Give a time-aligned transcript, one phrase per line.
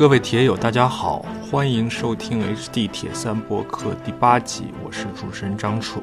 [0.00, 6.02] 各位铁友，大家好，欢迎收听 HD 铁三播客第八集，我是主持人张楚。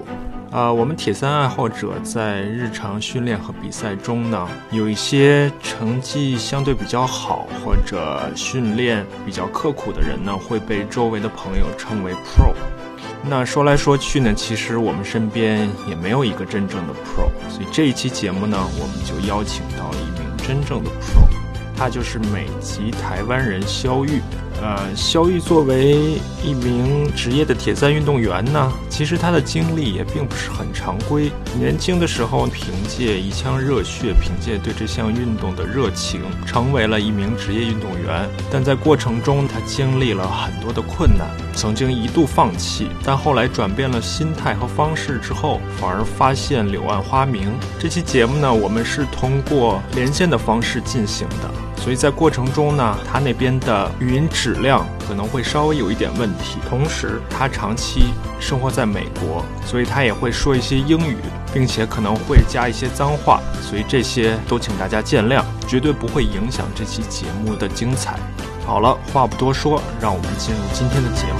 [0.51, 12.53] 啊，我们铁三爱好者在日常训练和比赛中呢，有一些成绩相对比较好或者训练比较刻苦的人呢，会被周围的朋友称为 Pro。
[13.27, 21.46] 那说来说去呢，其实我们身边也没有一个真正的 Pro，所以这一期节目呢，我们就邀请到了一名真正的 Pro。
[21.77, 24.21] 他就是美籍台湾人肖玉。
[24.59, 31.31] 呃，肖玉作为一名职业的铁三运动员呢，其实他的经历也并不是很常规。
[31.59, 38.27] 年轻的时候，凭借一腔热血，凭借对这项运动的热情，成为了一名职业运动员。
[38.51, 47.53] 但在过程中，他经历了很多的困难，曾经一度放弃，但后来转变了心态和方式之后，反而发现柳暗花明。
[47.77, 51.66] 这期节目呢，我们是通过连线的方式进行的。
[51.77, 56.57] 所以在过程中呢，他那边的语音质量可能会稍微有一点问题。
[56.67, 58.07] 同时，他长期
[58.41, 61.15] 生活在美国，所以他也会说一些英语，
[61.53, 63.41] 并且可能会加一些脏话。
[63.61, 68.19] 所以这些都请大家见谅，绝对不会影响这期节目的精彩。
[68.65, 71.23] 好了，话不多说，让我们进入今天的节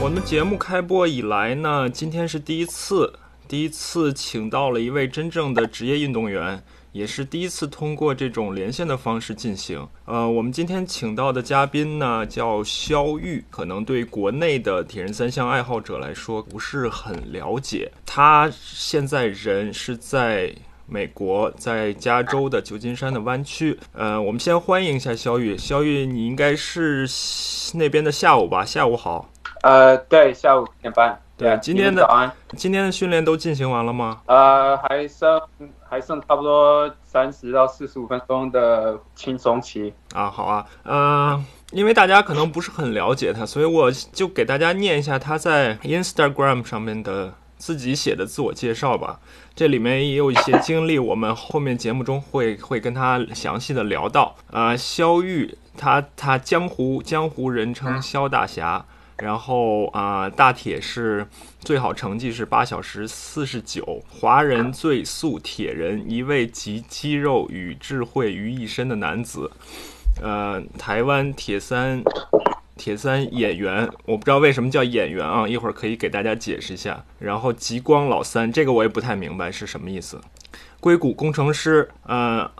[0.00, 3.12] 我们节目开播以来呢，今天是第一次，
[3.48, 6.62] 第一次请到了一位真正的职业运动员。
[6.98, 9.86] 也是第一次通过这种连线的方式进行。
[10.04, 17.88] 呃，我们今天请到的嘉宾呢叫肖玉，可能对国内的铁人三项爱好者来说不是很了解。
[18.04, 20.52] 他现在人是在
[20.86, 23.78] 美国，在加州的旧金山的湾区。
[23.92, 25.56] 呃，我们先欢迎一下肖玉。
[25.56, 27.06] 肖玉，你应该是
[27.74, 28.64] 那边的下午吧？
[28.64, 29.30] 下午好。
[29.62, 31.16] 呃，对，下午点半。
[31.38, 34.20] 对，今天的今天的训练都进行完了吗？
[34.26, 35.40] 呃，还剩
[35.88, 40.28] 还剩差不多三十到四十五分钟的轻松期啊。
[40.28, 49.20] 好啊，呃，因为大家可能不是很了解他，所以我就给大家念一下他在 Instagram 上面的自己写的自我介绍吧。
[49.54, 54.34] 这里面也有一些经历，我们后面节目中会会跟他详细的聊到。
[54.50, 58.84] 啊，肖玉，他他江湖江湖人称肖大侠。
[59.18, 61.26] 然后啊，大铁是
[61.58, 69.50] 最好成绩是八小时四十九，华人最速铁人，一位集肌肉与智慧于一身的男子。
[70.22, 72.02] 呃，台湾铁三
[72.76, 77.04] 铁三演员，我不知道为什么叫演员啊，一会儿可以给大家解释一下。
[77.18, 80.20] 然后极光老三，这个我也不太明白是什么意思。
[80.80, 82.50] 硅谷工程师，呃。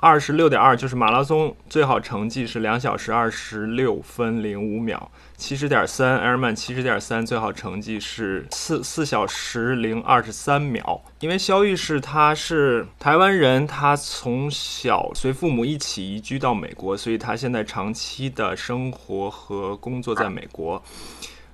[0.00, 11.02] 二十六点二就是马拉松最好成绩是两小时二十六分零五秒，七十点三埃尔曼七十点三最好成绩是四四小时零二十三秒。
[11.18, 20.80] 因为肖玉是他是台湾人，他从小随父母一起移居到美国，所以他现在长期的生活和工作在美国。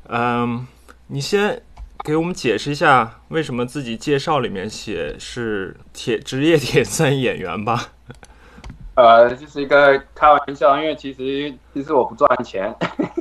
[0.09, 0.67] 嗯，
[1.07, 1.63] 你先
[2.05, 7.93] 给我们解释一下为什么自己介绍里面写是铁职业铁三演员吧。
[8.97, 12.73] 呃，就是一个开玩笑，因为其实其实我不赚钱，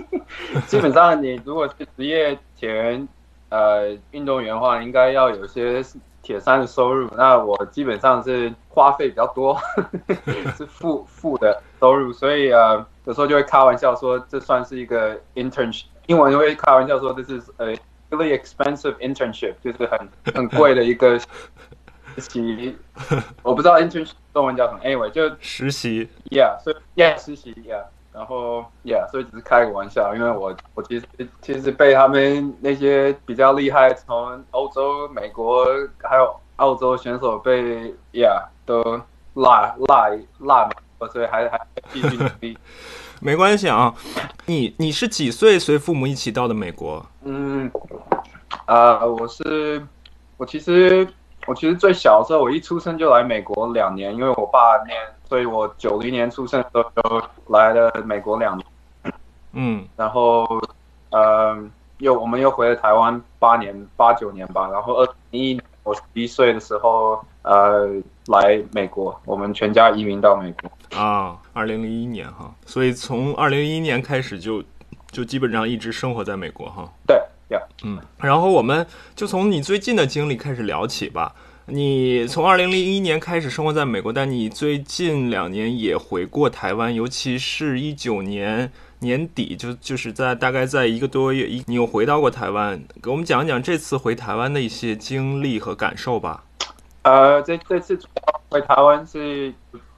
[0.68, 3.08] 基本上你如果是职业铁人
[3.50, 5.84] 呃运动员的话，应该要有些
[6.22, 7.10] 铁三的收入。
[7.18, 9.58] 那我基本上是花费比较多，
[10.56, 17.74] 是负负的收入，所以呃有时候就会开玩笑说这算是一个 internship，英文就会开玩笑说这是呃
[18.12, 21.20] really expensive internship，就是很很贵的一个。
[22.16, 22.78] 实习，
[23.44, 31.06] 我不知道 internship 中文叫什么，anyway 就实习，yeah，所以 yeah 实习，yeah，然后 yeah，所以只是开个玩笑，因为我我其实
[31.42, 35.66] 其实被他们那些比较厉害，从欧洲、美国
[36.02, 38.82] 还有澳洲选手被 yeah 都
[39.36, 40.10] 拉拉
[40.40, 41.60] 拉美，所以还还
[41.92, 42.58] 继续努力。
[43.22, 43.94] 没关系啊，
[44.48, 47.06] 你你是几岁随父母一起到的美国？
[47.24, 47.72] 嗯，
[48.66, 49.86] 啊，我是
[50.38, 51.08] 我其实。
[51.46, 54.98] 我其实最小的时候，我一出生就来美国两年，因为我爸念，
[55.28, 58.68] 所以我九零年出生的时候就来了美国两年。
[59.52, 60.48] 嗯，然后，
[61.12, 61.58] 呃，
[61.98, 64.70] 又我们又回了台湾八年八九年吧。
[64.72, 67.90] 然后二零一我十一岁的时候，呃，
[68.28, 70.98] 来美国，我们全家移民到美国。
[70.98, 74.64] 啊，二零零一年哈，所以从二零零一年开始就
[75.12, 76.90] 就基本上一直生活在美国哈。
[77.06, 77.22] 对。
[77.84, 78.86] 嗯，然后我们
[79.16, 81.36] 就从你最近的经历开始聊起吧。
[81.66, 88.70] 你从二零零一年开始生活在美国，但你最近两年也回过台湾，尤其是一九年
[89.00, 96.44] 年底，就就是在大概在一个多月，一你又回到过台湾，给我们讲讲这次回台湾的一些经历和感受吧。
[97.04, 97.98] 呃，这这次
[98.50, 99.48] 回台湾是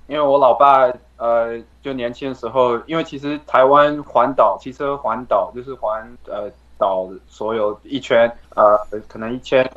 [0.07, 0.87] 因为我老爸
[1.17, 8.77] 呃，就年轻的时候，因为其实台湾环岛骑车环岛就是环呃岛所有一圈呃，
[9.07, 9.69] 可能一千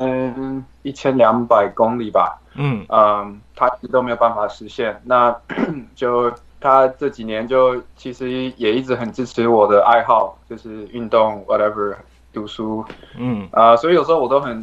[0.83, 2.39] 一千两百公里吧。
[2.55, 5.01] 嗯嗯，他都没有办法实现。
[5.05, 5.35] 那
[5.95, 11.95] 就他这几年就其实也一直很支持我的爱好，就是运动，whatever，
[12.33, 12.83] 读书。
[13.17, 14.61] 嗯啊、所以有时候我都很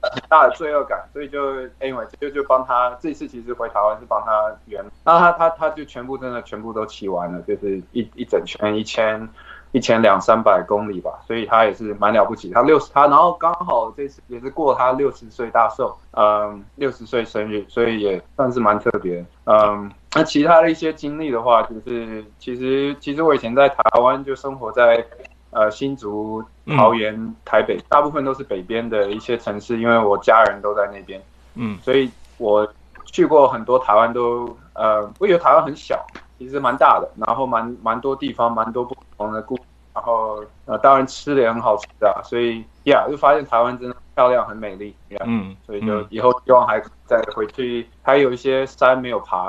[0.00, 9.28] 很大的罪恶感，所以就 anyway 就就帮他这次其实回台湾是帮他圆，那他他他就全部真的全部都骑完了，就是一一整圈一千
[9.76, 12.50] 一千两三百公里吧，所以他也是蛮了不起。
[12.50, 19.22] 他六十他然后刚好这次也是过他六十岁大寿，嗯，六十岁生日，所以也算是蛮特别。
[19.44, 25.04] 嗯，那其他的一些经历的话，就是其实其实我以前在台湾就生活在。
[25.50, 26.44] 呃，新竹、
[26.76, 31.22] 桃园、台北，大部分都是北边的一些城市，因为我家人都在那边，
[31.54, 32.68] 嗯所以我
[33.06, 36.04] 去过很多台湾都，呃，我以为台湾很小，
[36.38, 39.56] 其实蛮大的，然后蛮蛮多地方，蛮多不同的故，
[39.96, 49.46] 然后呃，当然吃的也很好吃的，所以呀，就发现台湾真的漂亮，很美丽，呀，嗯，所以就嗯以后希望还再回去，还有一些山没有爬，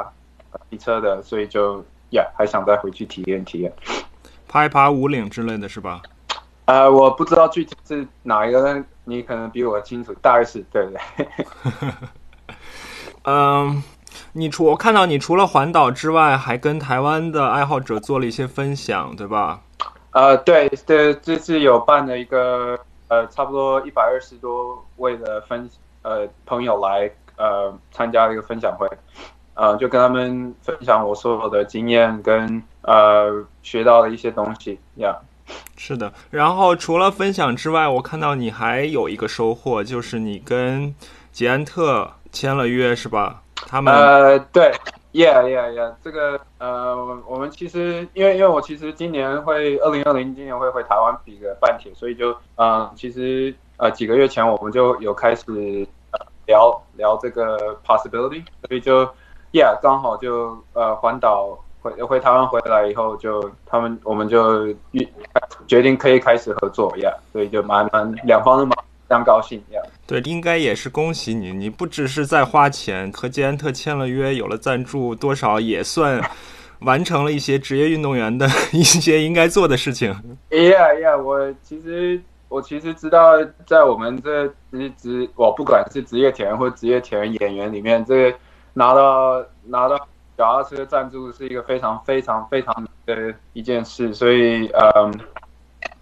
[0.51, 3.73] 呃骑车的，所以就呀，还想再回去体验体验。
[4.47, 6.01] 爬一爬五岭之类的是吧？
[6.63, 11.27] 呃，我不知道具体是哪一个，但你可能比我清楚，大概是对对对。
[13.27, 13.83] 嗯，
[14.31, 19.59] 你除我看到你除了环岛之外，还跟台湾的爱好者做了一些分享，对吧？
[20.17, 22.75] 呃，对对，这次有办了一个
[23.07, 25.69] 呃，差不多一百二十多位的分
[26.01, 28.89] 呃朋友来呃参加一个分享会，
[29.53, 35.15] 呃，就跟他们分享我所有的经验跟呃学到的一些东西呀。
[35.75, 40.95] 是的，然后除了分享之外，我看到你还有一个收获，就是你跟
[41.31, 43.43] 捷安特签了约，是吧？
[43.67, 44.73] 他们、呃，对
[45.17, 46.95] ，yeah yeah yeah，这个呃，
[47.27, 55.43] 我们其实因为因为我其实今年会二零二零今年会回台湾比个半铁，所以就嗯、其实呃几个月前我们就有开始、
[56.45, 59.03] 聊聊这个 possibility，所以就
[59.51, 65.07] yeah 刚好就呃环岛回回台湾回来以后就他们我们就预
[65.67, 69.61] 决定可以开始合作，yeah，所以就蛮蛮两方都蛮非常高兴。
[70.05, 76.21] 对，应该也是恭喜你，你不只是在花钱，和捷安特签了约，有了赞助，多少也算
[76.79, 80.13] 完成了一些职业运动员的一些应该做的事情。
[80.49, 83.33] Yeah, yeah，我其实我其实知道，
[83.65, 87.01] 在我们这职职，我不管是职业铁人或职业
[87.39, 88.37] 演员里面，这个
[88.73, 89.97] 拿到拿到
[90.37, 95.19] 脚踏车赞助是一个非常非常非常的一件事，所以嗯，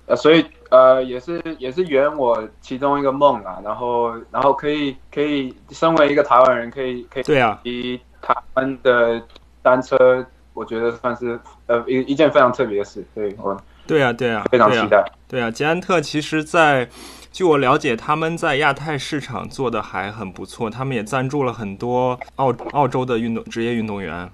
[0.08, 9.22] 呃，所以呃，也是也是圆我其中一个梦啊，然后然后可以可以身为一个台湾人，可以可以对啊，骑台湾的
[9.62, 13.56] 单车，我觉得算是呃一一件非常特别的事，所以我
[13.88, 15.06] 对啊，对啊，对啊非常期待。
[15.28, 16.88] 对啊，捷安特其实在，
[17.32, 24.30] 据我了解，他们在亚太市场做的还很不错，他们也赞助了很多澳澳洲的运动职业运动员，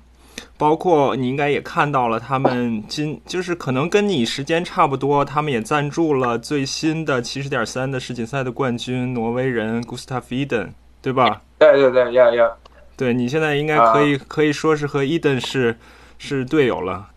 [0.58, 10.70] 包括你应该也看到了，他们今就是可能跟你时间差不多，他们也赞助了最新的七十点三的世锦赛的冠军挪威人 Gustav Eden，
[11.02, 11.42] 对吧？
[11.58, 12.58] 对对对，要要，
[12.98, 15.78] 对你现在应该可以、可以说是和 Eden 是
[16.18, 17.08] 是队友了。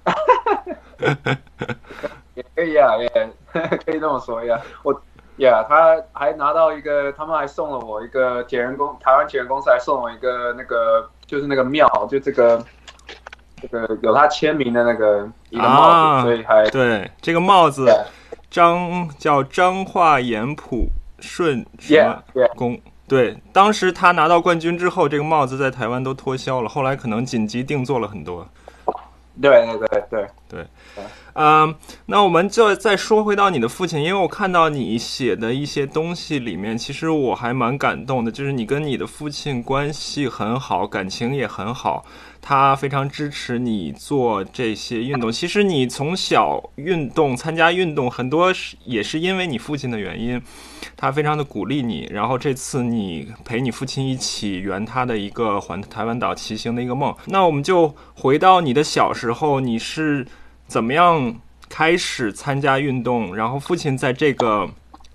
[2.34, 3.08] 也可以啊，也
[3.84, 4.60] 可以这么说呀。
[4.82, 4.92] 我
[5.38, 12.64] 呀，他还拿到一个，他们还送了我一个铁人公台湾铁人公司还送我一个那个，就是那个庙，就这个
[13.70, 17.94] 这个有他签名的那个一个帽子，啊所以还对，这个帽子对
[18.50, 20.86] 张叫张化严普
[21.20, 22.78] 顺什么公。
[23.06, 28.48] 对，当时他拿到冠军之后，这个帽子在台湾都脱销了，后来可能紧急定做了很多。
[29.42, 30.66] 对对对对，
[31.34, 31.74] 嗯，
[32.06, 42.04] 那我们就再说回到你的父亲，因为我看到你写的一些东西里面，其实我还蛮感动的，就是你跟你的父亲关系很好，感情也很好，
[42.46, 45.32] 他非常支持你做这些运动。
[45.32, 50.38] 其实你从小运动、参加运动，很多是也是因为你父亲的原因，
[50.94, 52.06] 他非常的鼓励你。
[52.10, 57.16] 然后这次你陪你父亲一起圆他的一个环台湾岛骑行的一个梦。
[57.28, 60.26] 那我们就回到你的小时候，你是
[60.66, 61.34] 怎么样
[61.70, 63.34] 开始参加运动？
[63.34, 64.68] 然后父亲在这个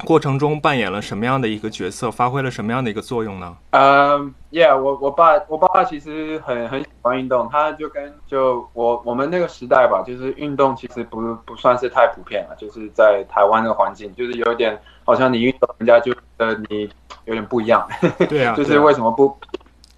[0.06, 3.56] 过程中扮演了什么样的一个角色，发挥了什么样的一个作用呢？
[3.72, 16.90] 嗯、y e a h 我我爸我爸爸其实很很喜欢运动，他就跟就我我们那个时代吧，就是运动其实不不算是太普遍了，就是在台湾的环境，就是有一点好像你运动，人家就觉得你
[17.26, 17.88] 有点不一样，
[18.30, 19.38] 对啊， 就是为什么不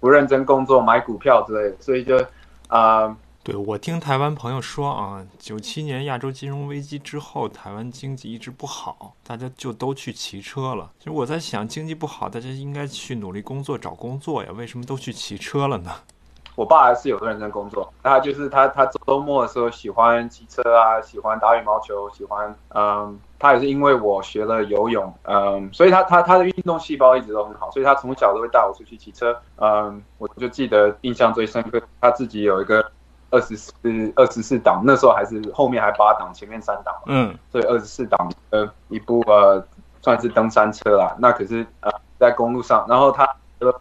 [0.00, 2.20] 不认真工作买股票之类的，所以就
[2.68, 3.16] 啊。
[3.44, 10.88] 对我听台湾朋友说啊，九七年亚洲金融危机之后，台湾经济一直不好，大家就都去骑车了。
[11.00, 15.90] 其实我在想，经济不好，大家应该去努力工作找工作呀，为什么都去骑车了呢？
[16.54, 32.88] 我爸还是有认真工作，他就是他他周末的时候喜欢骑车啊，喜欢打羽毛球，喜欢嗯，他也是因为我学了游泳，嗯，所以他他他的运动细胞一直都很好，所以他从小都会带我出去骑车，嗯，我就记得印象最深刻，他自己有一个。
[33.32, 33.72] 二十四
[34.14, 37.02] 二十四档，那时候还是后面还八档，前面三档嘛。
[37.06, 39.66] 嗯，所以二十四档呃一部呃
[40.02, 41.16] 算是登山车啦。
[41.18, 43.24] 那可是呃在公路上，然后它
[43.60, 43.72] 呃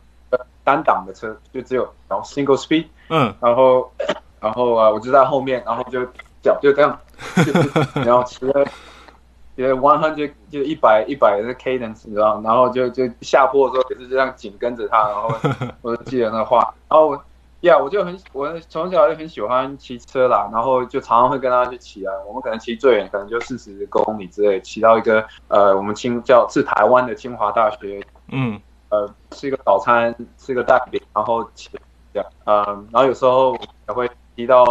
[0.64, 2.88] 单档的车就只有然后 single speed。
[3.10, 3.92] 嗯，然后
[4.40, 6.06] 然后啊我就在后面，然后就
[6.42, 6.98] 脚就这样，
[7.94, 8.66] 然后骑了
[9.58, 15.30] 骑了 one hundred 就一百一百的 cadence，你知道，然后就就下坡的时候也是这样紧跟着他，然后
[15.82, 17.22] 我就记得那话，然后。
[17.62, 22.12] 呀，我就很我从小就很喜欢骑车啦，然后就常常会跟他去骑啊。
[22.28, 31.70] 我们可能骑最远可能就四十公里之类，骑到一个呃，我们清叫是台湾的清华大学，嗯，呃，吃一个早餐，吃个蛋饼，然后骑
[32.12, 33.56] 这样，嗯，然后有时候
[33.88, 34.66] 也会骑到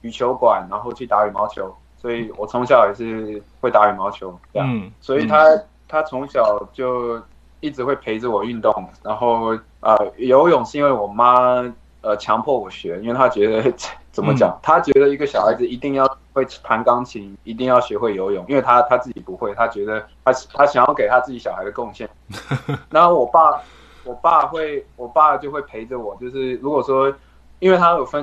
[0.00, 1.72] 羽球馆，然后去打羽毛球。
[1.96, 5.44] 所以我从小也是会打羽毛球，这样，所以他
[5.86, 7.22] 他从小就
[7.60, 11.72] 一直会陪着我运动，然后啊，游泳是因为我妈。
[12.02, 13.72] 呃，强迫我学，因为他觉得
[14.10, 14.58] 怎么讲？
[14.60, 22.10] 他觉得一个小孩子一定要会弹钢琴，一定要学会游泳，因为他他自己不会，他觉得他他想要给他自己小孩的贡献。
[22.90, 23.62] 然后我爸，
[24.04, 27.14] 我爸会，我爸就会陪着我，就是如果说，
[27.60, 28.22] 因为他有分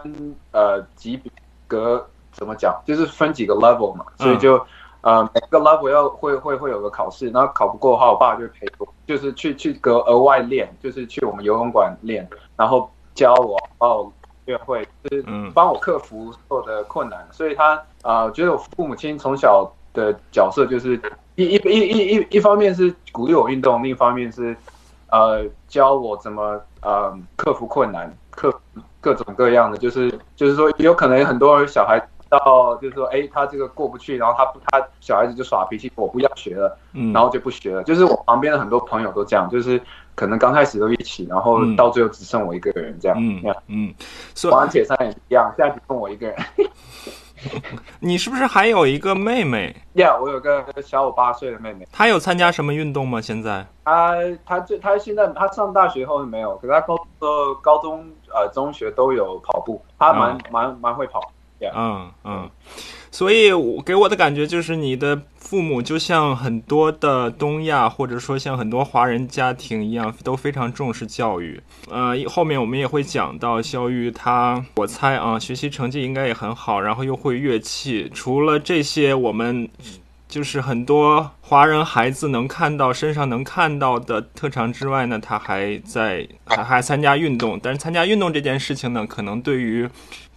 [0.52, 1.18] 呃级
[1.66, 2.78] 格，怎么讲？
[2.86, 4.62] 就是分几个 level 嘛，所以就
[5.02, 12.92] 呃每个 level 要会会会有个考试，然后考不过的话，我爸就会陪我，就是去去隔额外练，就是去我们游泳馆练，然后。
[13.16, 14.14] 教我，帮我
[14.46, 17.28] 学会，就是帮我克服所有的困难。
[17.32, 21.00] 所以他啊，觉得我父母亲从小的角色就是
[21.36, 24.56] 一一一一一一方面是鼓励我运动，另一方面是
[25.10, 28.54] 呃教我怎么呃克服困难，克
[29.02, 36.78] 各种各样的，就是就是说有可能很多小孩到就是说哎他这个过不去，然后他他小孩子就耍脾气，我不要学了，
[37.14, 37.84] 然后就不学了。
[37.84, 39.82] 就是我旁边的很多朋友都这样，就是。
[40.20, 43.18] 可能刚开始都一起，然后到最后只剩我一个人这样。
[43.18, 43.94] 嗯嗯，
[44.52, 46.38] 玩铁三也一样，现在只剩我一个人。
[48.02, 50.20] 你是不是还有一个妹妹呀？
[50.22, 51.88] 我有个小我八岁的妹妹。
[51.90, 53.22] 她有参加什么运动吗？
[53.22, 53.66] 现在？
[53.86, 61.22] 她她最她现在她上大学后没有，可是她高呃高中呃中学都有跑步，她蛮蛮蛮会跑。
[61.74, 62.50] 嗯嗯，
[63.12, 65.22] 所以我给我的感觉就是你的。
[65.40, 71.60] 父母就像很多的东亚，或者说像很多华人家庭一样，都非常重视教育。
[71.90, 78.08] 呃，后面我们也会讲到肖玉，他我猜啊，学习成绩应该也很好，然后又会乐器。
[78.14, 79.68] 除了这些，我们
[80.28, 87.60] 就是很多华人孩子能看到身上能看到的特长之外呢，他还在还还参加运动。
[87.64, 89.90] 但是参加运动这件事情呢，可能对于。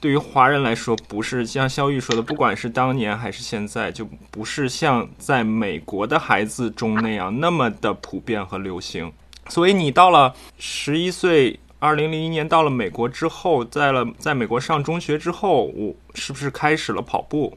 [0.03, 9.13] 对于华人来说，不是像肖玉说的，不管是当年还是现在，就不是像在美国的孩子中那样那么的普遍和流行。
[9.49, 17.57] 所以你到了十一岁，二零零一年到了美国之后，在了在美国上中学之后，我是不是开始了跑步？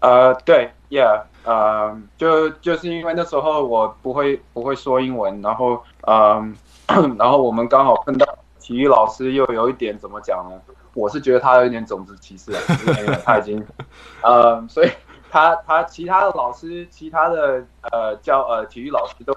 [0.00, 6.56] 呃，对，Yeah，呃，就就是因为那时候我不会不会说英文，然后嗯，
[7.18, 8.26] 然后我们刚好碰到
[8.66, 10.60] 体育老师，又有一点怎么讲呢？
[10.92, 12.58] 我是觉得他有一点种族歧视啊，
[12.98, 13.64] 因为他已经，
[14.24, 14.90] 呃，所以
[15.30, 19.32] 他他其他的老师，其他的呃教呃体育老师都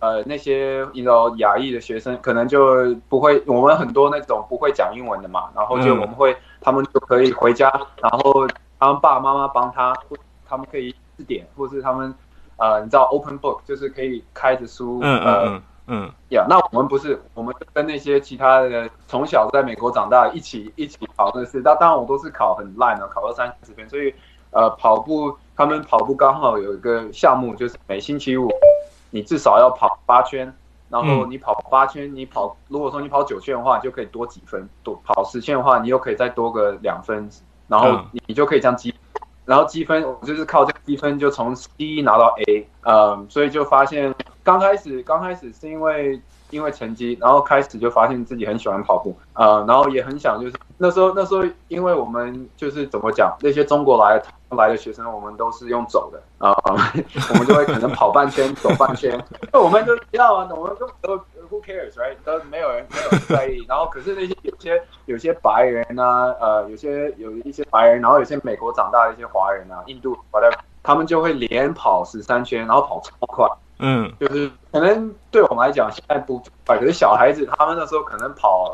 [0.00, 7.70] 呃那些你知道亚裔的学生可能就不会，我们很多那种不会讲英文的嘛，然后就我们会他们就可以回家，
[8.02, 8.46] 然后
[8.78, 9.96] 他们爸爸妈妈帮他，
[10.46, 12.14] 他们可以字典，或是他们
[12.58, 15.44] 呃你知道 open book 就是可以开着书，嗯嗯。
[15.46, 15.62] 嗯
[16.28, 24.14] 呀，那我们不是，我们跟那些其他的从小在美国长大一起一起跑的是，那当然我都是考很烂的，考到三十分，所以
[24.50, 28.50] 呃跑步他们跑步刚好有一个项目，就是每星期五
[29.10, 30.54] 你至少要跑八圈，
[30.90, 37.28] 然后你跑八圈，你跑如果说你跑九圈的话，就可以多几分，多跑十圈的话，你又可以再多个两分，
[37.66, 38.94] 然后你就可以这样积，
[39.48, 44.14] 然后积分我就是靠这个积分就从 C 拿到 A，嗯，所以就发现。
[44.44, 46.18] 刚开始，刚开始是因为
[46.50, 56.56] 因为成绩，然后开始就发现自己很喜欢跑步，呃，然后也很想就是那时候那时候，因为我们就是怎么讲，那些中国来来的学生，我们都是用走的啊，
[57.30, 61.16] 我们就会可能跑半圈，走半圈， 那我们都知道啊，我们都都
[61.50, 63.64] who cares right，都没有人没有在意。
[63.68, 73.46] 然后可是那些有些有些白人啊，呃，有些有一些白人，然后有些美国长大的一些华人啊，印度来的他们就会连跑十三圈，然后跑超快。
[73.78, 78.72] 嗯，就是可能对我们来讲现在不快，可是小孩子他们那时候可能跑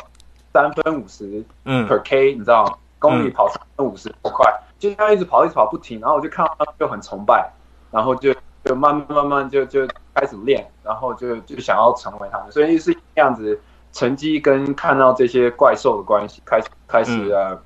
[0.53, 2.77] 三分五十，嗯，per k，你知道吗？
[3.01, 7.51] 公里跑三分五十多快，就这样一直跑一直跑不停，然后我就看到他们就很崇拜，
[7.91, 8.33] 然后就
[8.65, 13.61] 就慢慢慢慢就就开始练，然后就就想要成为他们，所以是这样子，
[13.93, 17.61] 成绩跟看到这些怪兽的关系，开始开始呃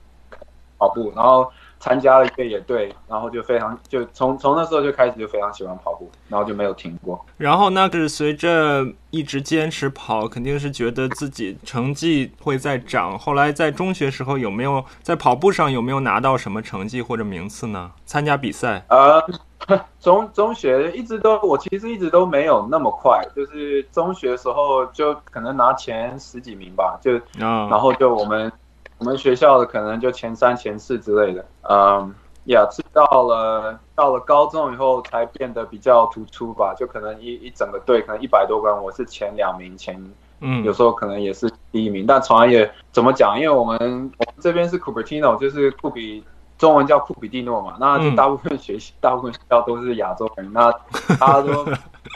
[0.78, 1.52] 跑步，然后。
[1.80, 7.24] 参加了一个野队，然后就非常就从从那时候就开始就非常喜欢跑步，然后就没有停过。
[7.36, 13.18] 然后那是随着一直坚持跑，肯定是觉得自己成绩会在涨。
[13.18, 17.90] 后来在中学时候有没有在跑步上有没有拿到什么成绩或者名次呢？
[18.04, 18.84] 参加比赛？
[18.88, 19.22] 呃，
[20.00, 28.50] 中中学一直都我其实一直都没有那么快，就是中学时候就可能拿前十几名吧，就然后就我们。
[28.98, 32.12] 我们学校的可能就前三、前四之类的，嗯，
[32.46, 39.96] 呀，是到了到了高中以后才变得比较突出吧，就可能一一整个队可能一百多个人，我是前两名，前，
[40.40, 46.24] 嗯，有时候可能也是第一名，但从来也怎么讲，因为我们我们这边是 Cupertino，就是库比，
[46.58, 50.72] 中文叫库比蒂诺嘛，那就大部分学习大部分学校都是亚洲人，那
[51.20, 51.64] 大家都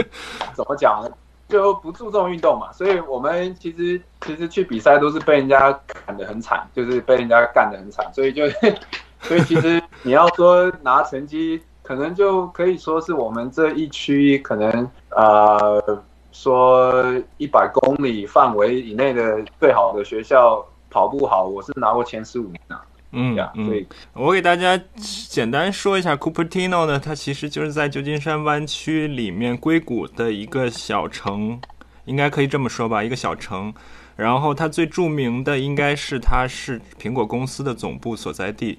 [0.55, 1.11] 怎么讲呢？
[1.52, 8.49] 就不注重运动嘛，所以我们其实其实去比赛都是被人家砍得很惨，就是被人家干得很惨，所以就
[9.21, 17.04] 所以其实你要说拿成绩，可能就可以说是我们这一区可能呃说
[17.37, 22.80] 一百公里范围以内的最好的学校跑步好，我是拿过前十五名的。
[23.12, 31.61] 嗯嗯，我给大家简单说一下，Cupertino 呢，它其实就是在旧金山湾区里面硅谷的一个小城，
[32.07, 33.73] 应该可以这么说吧，一个小城。
[34.16, 38.78] 然后它最著名的应该是它是苹果公司的总部所在地。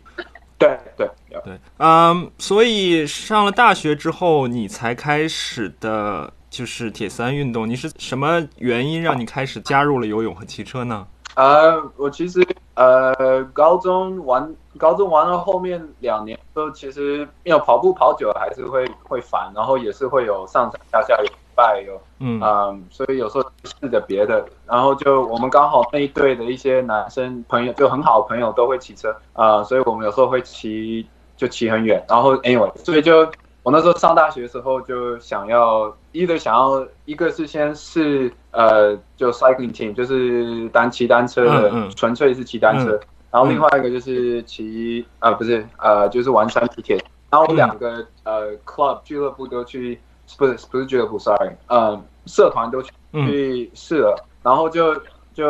[0.57, 1.09] 对对
[1.43, 7.67] 对，嗯，所以上了大学之后，你才开始的就是铁三运动。
[7.67, 11.05] 你是什么原因让你开始加入了游泳和骑车呢？
[11.35, 33.27] 呃，我其实呃，高中玩高中玩到后面两年，都其实因为跑步跑久了还是会会烦，然后也是会有上上下下有拜有嗯嗯，所以有时候试着别的，然后就我们刚好那一队的一些男生朋友就很好朋友都会骑车啊，所以我们有时候会骑就骑很远，然后 anyway，所以就。
[33.63, 42.99] 我那时候上大学的时候就想要，一个想要，一个是先是呃，就 cycling team，就是单骑单车的，纯粹是骑单车。
[43.31, 47.01] 然后另外一个就是骑啊，不是呃，就是玩山地铁。
[47.31, 49.97] 然后两个呃 club 俱乐部都去，
[50.37, 54.23] 不是不是俱乐部，sorry，嗯，社团都去去试了。
[54.43, 54.93] 然后就
[55.33, 55.49] 就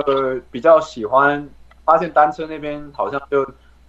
[0.51, 1.49] 比较喜欢，
[1.83, 3.43] 发现单车那边好像就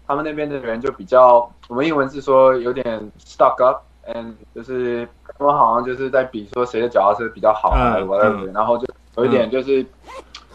[0.07, 3.83] 他们那边的人就比较，我们英文是说有点 stuck up。
[4.07, 8.87] 嗯，就是他们好像就是在比说谁的脚踏车比较好啊，whatever，然后就
[9.17, 9.85] 有一点就是，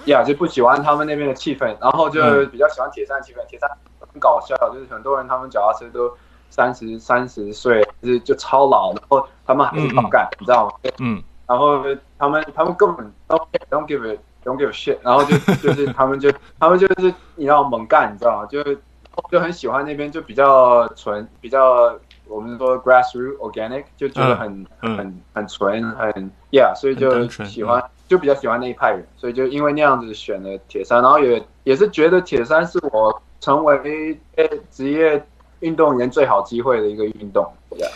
[0.06, 3.38] 呀，就不喜欢他们那边的气氛，然后就比较喜欢铁三气氛。
[3.48, 3.68] 铁三
[4.00, 6.16] 很搞笑，就是很多人他们脚踏车都
[6.52, 10.92] 三十三十岁，就是就超老，然后他们还是好干，你知道吗？
[11.00, 11.84] 嗯，然后
[12.20, 13.36] 他们他们根本都
[13.72, 18.46] don't give it don't give a shit，然后就就是他们就他们就是你要猛干，你知道吗？
[18.46, 18.64] 就
[19.32, 21.98] 就很喜欢那边就比较纯，比较。
[22.30, 34.20] 我们说 grassroot organic 就觉得很很很纯很 yeah，所以就喜欢就比较喜欢那一派人，所以就因为那样子选了铁三，然后也也是觉得铁三是我成为
[34.70, 35.26] 职业
[35.60, 37.46] 运动员最好机会的一个运动。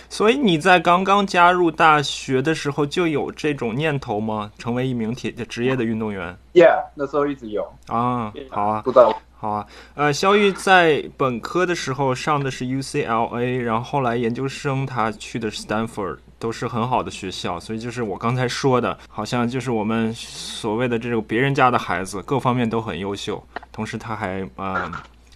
[0.07, 4.51] 所以你在刚刚加入大学的时候就有这种念头吗？
[4.57, 9.13] 成为一名铁职业的运动员？Yeah，那时候一直有啊，好啊，不知道。
[9.35, 24.89] 好啊，呃，肖玉在本科的时候上的是 UCLA，然后后来研究生他去的是 Stanford，都是很好的学校，所以就是我刚才说的，好像就是我们所谓的这种别人家的孩子，各方面都很优秀，同时他还呃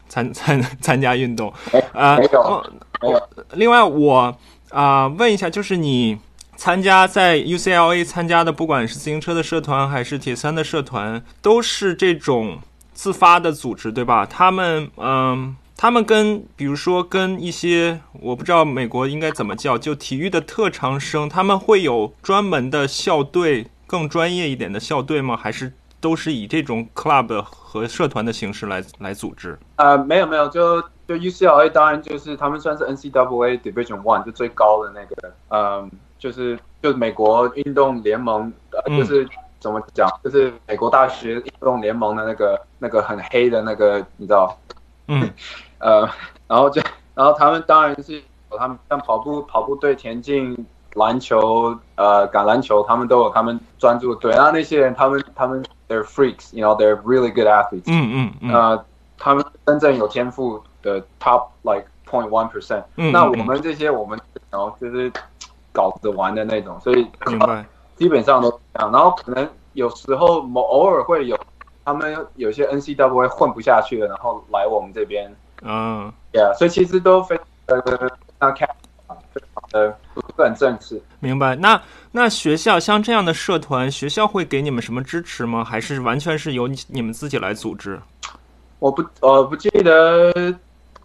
[0.08, 1.54] 参参 参加运动，
[1.94, 2.18] 啊。
[3.54, 4.38] 另外我
[4.70, 6.18] 啊问一下，就是你
[6.56, 12.60] 参加在 UCLA 参加的，不管是自行车的社团还是铁三的社团，都是这种。
[12.98, 14.26] 自发的组织，对吧？
[14.26, 25.38] 他们，嗯，他们跟，比如说跟一些，我不知道美国应该怎么叫，就体育的特长生，他们会有专门的校队更专业一点的校队吗？
[25.38, 29.58] 还是都是以这种 club 和社团的形式来来组织？
[29.78, 39.28] 呃，没有没有，就就 UCLA 当然就是他们算是 NCAA Division One 就最高的那个，嗯，就是就是美国运动联盟，呃，就是
[39.60, 44.58] 怎么讲，就是美国大学运动联盟的那个那个很黑的那个，你知道？
[45.08, 45.30] 嗯，
[45.80, 46.08] 呃，
[46.48, 46.82] 然后就
[47.16, 48.22] 然后他们当然是
[48.58, 50.66] 他们像跑步跑步队、田径。
[50.96, 54.32] 篮球，呃，橄榄球，他们都有他们专注的队。
[54.32, 57.84] 然后那些人，他们他们，they're freaks，you know，they're really good athletes。
[57.88, 58.54] 嗯嗯嗯。
[58.54, 58.86] 呃，
[59.18, 62.84] 他们真正有天赋的 top like point one percent。
[62.96, 63.12] 嗯。
[63.12, 64.20] 那我们这些，我们
[64.50, 65.12] 然后就是
[65.72, 67.66] 搞着玩的那种，所以明白。
[67.96, 68.92] 基本上都这样。
[68.92, 71.38] 然后可能有时候某偶尔会有
[71.86, 75.36] 他们有些 NCAA 混不下去了，然后来我们这边。
[75.62, 76.12] 嗯。
[76.34, 77.82] Yeah，所以其实都非呃
[78.40, 78.68] 那看。
[79.74, 81.02] 呃，不是很正式。
[81.20, 81.56] 明白。
[81.56, 85.64] 那那学校像这样的社团，学校会给你们什么支持吗？
[85.64, 88.00] 还是完全是由你你们自己来组织？
[88.80, 90.32] 我不，我不记得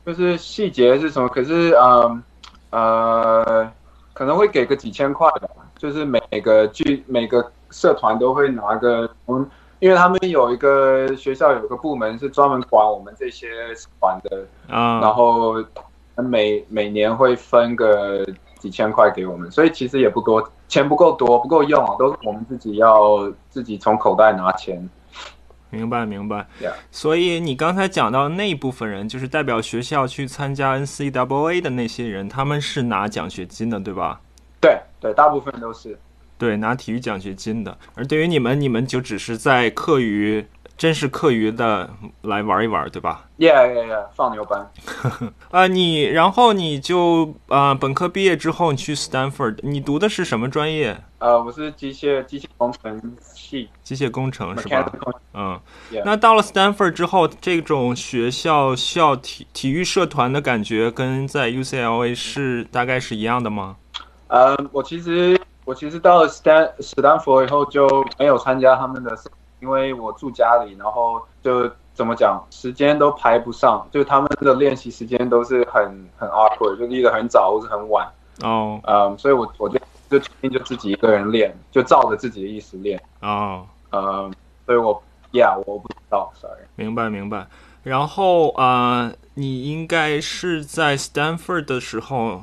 [0.07, 1.29] 就是细节是什么。
[1.29, 2.22] 可是，嗯
[2.70, 3.70] 呃，
[4.12, 9.48] 可能会给个几千块的，就是每个剧每个社团都会拿个，嗯，
[9.81, 13.48] 因为他们有一个学校有个部门是专门管我们这些
[13.98, 15.55] 团的啊，然后
[16.16, 18.25] 每每年会分个。
[18.62, 24.88] 几千块给我们，所以其实也不多，钱不够多，不够用啊，都是我们自己要自己从口袋拿钱。
[25.70, 26.46] 明白，明白。
[26.92, 34.20] 所以你刚才讲到那一部分人，就是代表学校去参加 NCAA 的那些人，他们是拿奖学金的，对吧？
[34.61, 35.98] 对，对，大部分都是。
[36.38, 37.77] 对，拿体育奖学金的。
[37.96, 40.46] 而对于你们，你们就只是在课余。
[40.83, 41.88] 真是课余的
[42.23, 44.68] 来玩一玩，对吧？Yeah, yeah, yeah，放牛班。
[45.53, 51.01] 啊， 你然后你就啊，本科毕业之后你去 Stanford，你读的是什么专业？
[51.21, 54.92] 呃，我是机械机械工程系，机械工程是吧？
[55.35, 55.61] 嗯，
[56.05, 63.77] 那到了 Stanford 之后，这种学校校体体育社团的感觉跟在 UCLA 是大概是一样的吗？
[64.27, 69.16] 呃，我其实我其实到了 Stan Stanford 以后就没有参加他们的。
[69.62, 75.83] 因为我住家里，然后就怎么讲，时间都排不上，就他们的练习时间都是很
[76.18, 78.07] 很 awkward，就立得很早或是很晚。
[78.42, 79.79] 哦，嗯，所以我我就
[80.11, 83.01] 就决定就自己一个人练，就照着自己的意思练。
[83.20, 84.35] 哦，嗯，
[84.66, 86.62] 所以我，Yeah，我不知道，Sorry。
[86.75, 87.46] 明白明白。
[87.85, 92.42] 然后啊，你应该是在 Stanford 的时候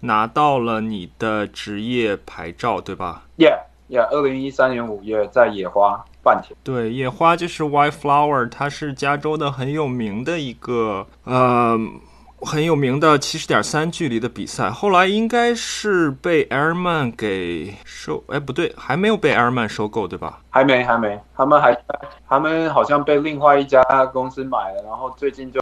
[0.00, 6.04] 拿到了你的职业牌照，对吧？Yeah，Yeah，二零一三年五月在野花。
[6.22, 11.78] 半天对野花就是 White Flower，它是加州的很有名的一个呃
[12.42, 14.70] 很有名的七十点三距离的比赛。
[14.70, 20.40] 后来应该是被 Airman 给收，哎不对，还没有被 Airman 收购对吧？
[20.50, 21.74] 还没还没，他们还
[22.28, 25.60] 他们好像被另外一家公司买了，然后最近就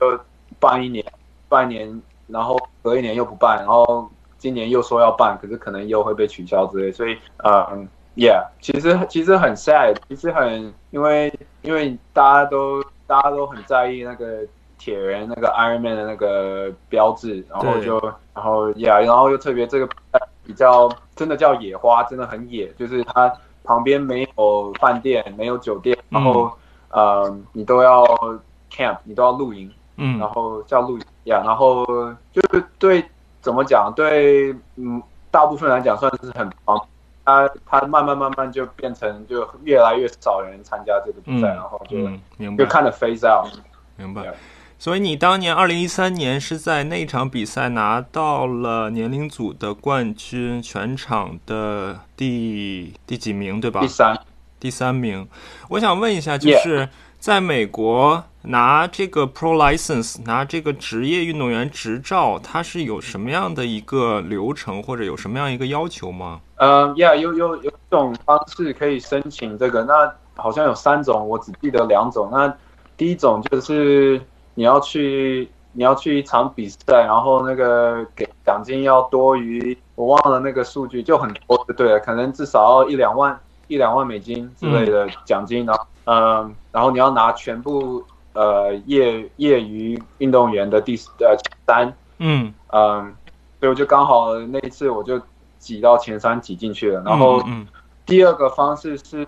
[0.58, 1.04] 办一年，
[1.48, 7.88] 半年，然后隔一年又不办，然后今年又说要办，可是可能又会被取消之类，所以嗯。
[8.18, 14.40] Yeah，其实其实很 sad，其实很因为因为大家都大家都很在意那个
[14.76, 18.00] 铁人那个 Iron Man 的那个标志，然后就
[18.34, 19.88] 然后 Yeah，然后又特别这个
[20.44, 26.50] 比较真的叫野花，真的很野，就是它旁边没有饭店，没有酒店，然后
[26.90, 28.04] 呃你都要
[28.68, 31.86] camp，你都要露营，嗯，然后叫露营，Yeah，然后
[32.32, 33.04] 就是对
[33.40, 35.00] 怎么讲，对嗯
[35.30, 36.84] 大部分来讲算是很方。
[37.28, 41.98] 他他慢慢慢慢就变成就越来越少人参加这个比赛，然后就
[42.56, 43.52] 就看着 phase out，
[43.96, 44.32] 明白。
[44.78, 53.80] 所以你当年二零一三年是在那场比赛拿到了年龄组的冠军，全场的第第几名对吧？
[53.80, 54.18] 第三，
[54.58, 55.28] 第三名。
[55.68, 56.88] 我想问一下，就是
[57.18, 58.24] 在美国。
[58.48, 66.40] 拿这个 pro license，拿这个职业运动员执照，它是有什么样的一个流程，或者有什么样一个要求吗？
[66.56, 72.30] 嗯，Yeah，有有有种方式可以申请这个，那好像有三种，我只记得两种。
[72.32, 72.50] 那
[72.96, 74.18] 第一种就是
[74.54, 88.02] 你要去你要去一场比赛，然后那个给奖金要多于我忘了那个数据，就很多，对了，可能至少要一两万一两万美金之类的奖金，然后嗯，然后你要拿全部。
[88.38, 93.12] 呃，业业余运动员的第呃三，嗯嗯，
[93.58, 95.20] 所以我就刚好那一次我就
[95.58, 97.02] 挤到前三挤进去了。
[97.04, 97.42] 然后
[98.06, 99.26] 第二个方式是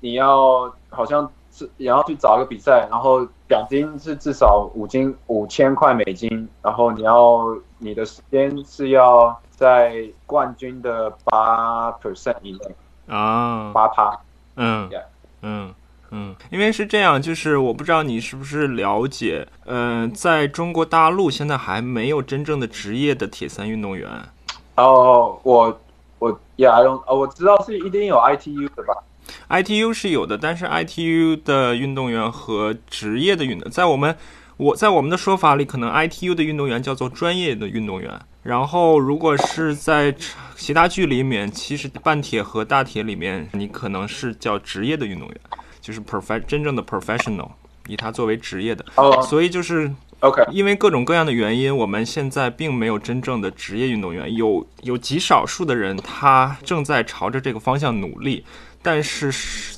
[0.00, 13.14] 你要好像是也要去找一个比赛，然后奖金是至少五金五千块美金，然后你要你的时间是要在冠军的八 percent 以内。
[13.14, 14.18] 啊，八趴。
[14.56, 15.04] 嗯 Yeah
[15.40, 15.72] 嗯
[16.10, 24.08] 嗯，因为是这样，就是我不知道你是不是了解，嗯、在中国大陆现在还没有真正的职业的铁三运动员。
[24.76, 25.80] 哦，我
[26.18, 28.94] 我也还用，哦，我知道是一定有 ITU 的吧
[29.48, 34.16] ？ITU 是有的，但是 ITU 的运动员和职业的运动，在我们
[34.56, 38.18] 我在我们的说法里，可能 ITU 的运动员叫做专业的运动员。
[38.44, 40.14] 然后，如果是在
[40.56, 45.36] 其他剧里面，其实半铁和大铁里面，你可能是叫职业的运动员，
[45.88, 47.48] 就是 prof 真正的 professional，
[47.86, 48.84] 以他作为职业的。
[48.96, 58.44] 哦所以就是，OK，因为各种各样的原因，我们现在并没有真正的职业运动员，有有极少数的人他正在朝着这个方向努力。
[58.82, 59.32] 但是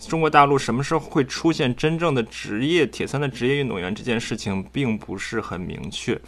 [0.08, 6.20] 中国大陆什么时候会出现真正的职业铁三的职业运动员这件事情并不是很明确。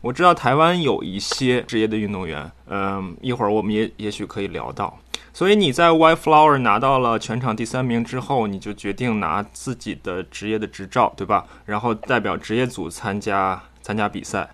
[0.00, 4.98] 我知道台湾有一些职业的运动员，嗯，一会儿我们也也许可以聊到。
[5.38, 11.46] 所以你在 White Flower 拿到了全场第三名之后，你就决定拿自己的职业的执照，对吧？
[11.64, 14.50] 然后代表职业组参加参加比赛。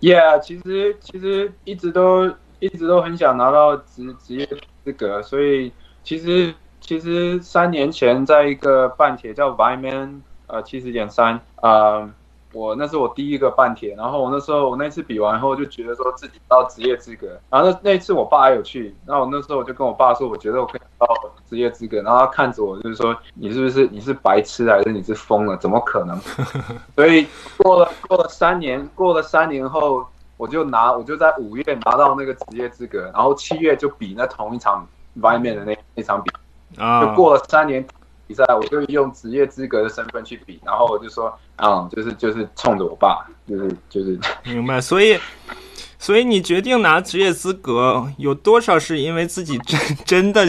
[0.00, 4.48] Yeah，其实其实一直都一直都很想拿到职职业
[4.84, 5.72] 资格，所以
[6.04, 12.08] 其实其实三年前在一个半铁叫 Viman 呃七十点三啊，
[12.58, 21.06] 我那是我第一个半铁，然后我那时候我那次比完后就觉得说自己到职业资格，然后那那一次我爸也有去，那我那时候我就跟我爸说，我觉得我可以到
[21.48, 25.56] 职业资格，然后他看着我就是说你是不是你是白痴还是你是疯了？
[25.58, 26.18] 怎么可能？
[26.96, 30.04] 所以过了过了三年，过了三年后，
[30.36, 34.84] 我就拿我就在五月拿到那个职业资格，然后七月就比那同一场
[35.20, 36.32] Viman 的那那场比，
[36.76, 37.86] 啊，就过了三年
[38.28, 44.78] 比赛，我就用职业资格的身份去比，然后我就说，嗯，就是就是冲着我爸，就是就是 明白。
[44.78, 45.18] 所以，
[45.98, 50.46] 所以你决定拿职业资格，有多少是因为自己真 真的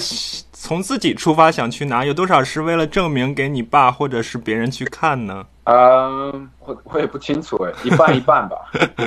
[0.52, 5.46] 从自己出发想去拿，有多少是为了证明给你爸或者是别人去看呢？
[5.64, 8.58] 嗯，我我也不清楚哎，一半一半吧。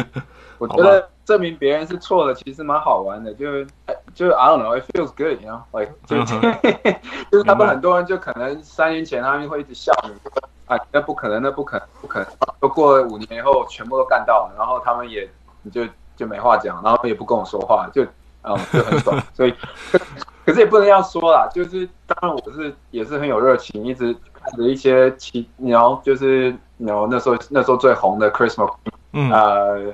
[0.59, 3.67] 我觉得证明别人是错的，其实蛮好玩的，就是
[4.15, 6.41] 就是 I don't know, it feels good, you know, like 就是、
[7.31, 10.13] 就是他们很多人就可能三年前他们会一直笑你，
[10.67, 12.29] 啊那不可能，那不可能，不可能，
[12.61, 15.29] 都过了五年以后全部都干到了，然后他们也
[15.63, 18.05] 你就就没话讲，然后也不跟我说话，就
[18.43, 19.55] 嗯就很爽， 所以
[19.91, 19.99] 可
[20.45, 28.73] 可是也不能这样说啦，就是当然我是也是很有热情，一直看着一些其然后就是然后那时候那时候最红的 Christmas，
[29.13, 29.31] 嗯。
[29.31, 29.93] 呃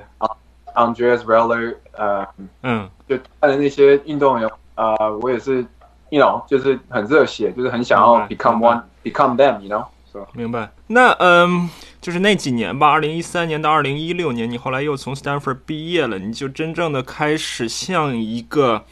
[0.79, 2.25] Andreas Reller 呃
[2.63, 2.89] 嗯。
[3.07, 5.65] 就他的那些运动员啊、呃我也是
[6.09, 9.85] ，you know 就是很热血，就是很想要 become one become them，you know
[10.33, 10.69] 明白。
[10.87, 11.69] 那嗯，
[12.01, 18.83] 就是那几年吧，二零一三年到二零一六年，你后来又从 Stanford 毕业了，你就真正的开始像一个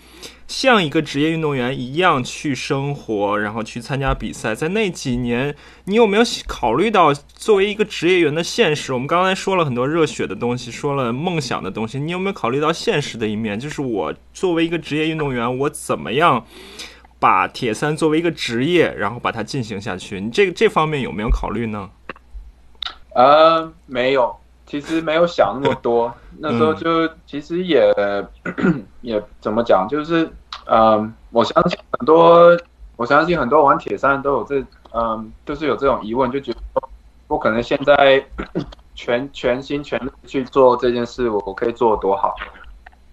[0.47, 4.55] 像一个职业运动员一样去生活，然后去参加比赛。
[4.55, 5.55] 在那几年，
[5.85, 8.93] 你有没有考虑到作为一个职业员的现实？
[8.93, 13.59] 我们刚才说了很多热血的东西，说了梦想的东西，你有没有考虑到现实的一面？
[13.59, 16.45] 就是我作为一个职业运动员，我怎么样？
[17.19, 21.89] 把铁三作为一个职业，然后把它进行下去，你这个这方面有没有考虑呢？
[23.15, 26.13] 呃，没有，其实没有想那么多。
[26.37, 27.91] 那时候就其实也
[29.01, 30.29] 也怎么讲，就是
[30.65, 32.55] 嗯，我相信很多，
[32.97, 36.59] 我相信很多玩铁三都有这嗯，就是有这种疑问，就觉得
[37.27, 38.23] 我可能现在
[38.93, 42.35] 全全心全力去做这件事，我我可以做多好。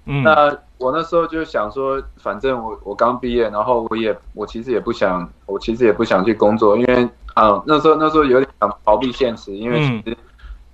[0.07, 10.17] 嗯，那我那时候就想说，反正我我刚毕业，然后我也我其实也不想，我其实也不想去工作，因为啊、嗯那时候那时候有点想逃避现实，因为其实、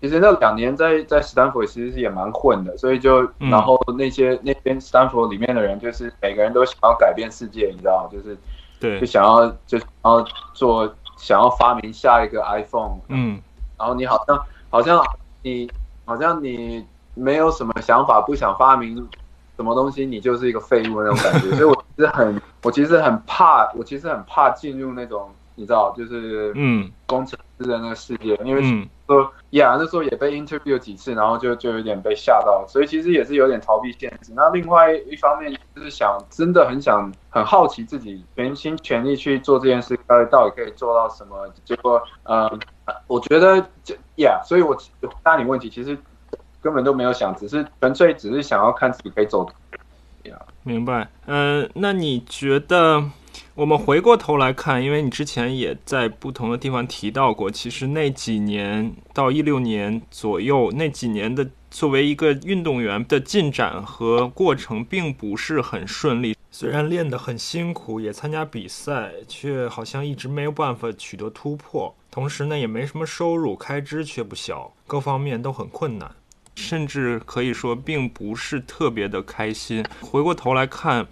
[0.00, 3.50] 其实那两年在在斯坦福其实是也蛮混的，所以就嗯。
[3.50, 8.36] 然后那些那边斯坦福里面的人，就是每个人都想要改变世界，你知道，就是
[8.80, 8.98] 对。
[8.98, 13.38] 就，想要就想要做想要发明下一个 iPhone，嗯。
[13.78, 15.02] 然后你好像好像
[15.42, 15.70] 你
[16.06, 16.84] 好像你
[17.14, 18.96] 没有什么想法，不想发明
[19.56, 21.50] 什么东西，你就是一个废物那种感觉。
[21.56, 26.90] 所以我其实很，我其实很怕，我其实很怕进入那种你知道，就是嗯。
[27.06, 34.33] 工程师的那个世界，因为嗯说呀，那时候也被 interview 几次，然后就就有点被吓到，所以其实也是有点逃避现实。
[34.37, 41.53] 那另外一方面就是想，真的很想很好奇自己全心全力去做这件事，到底到底可以做到什么？
[41.64, 42.49] 结果，呃，
[43.09, 45.99] 我觉得就呀，所以我回答你问题，其实
[46.62, 49.44] 根本都没有想，只是纯粹只是想要看自己可以走。
[50.62, 51.09] 明白。
[51.27, 53.03] 嗯、那你觉得
[53.55, 66.35] 我们回过头来看，因为你之前也在不同的地方提到过，其实那几年到一六年左右，那几年的作为一个运动员的进展和过程并不是很顺利。
[66.51, 71.95] 虽然练得很辛苦，也参加比赛，却好像一直没有办法取得突破。
[72.11, 76.11] 同时呢，也没什么收入，开支却不小，各方面都很困难，
[76.57, 79.85] 甚至可以说并不是特别的开心。
[80.01, 81.07] 回过头来看，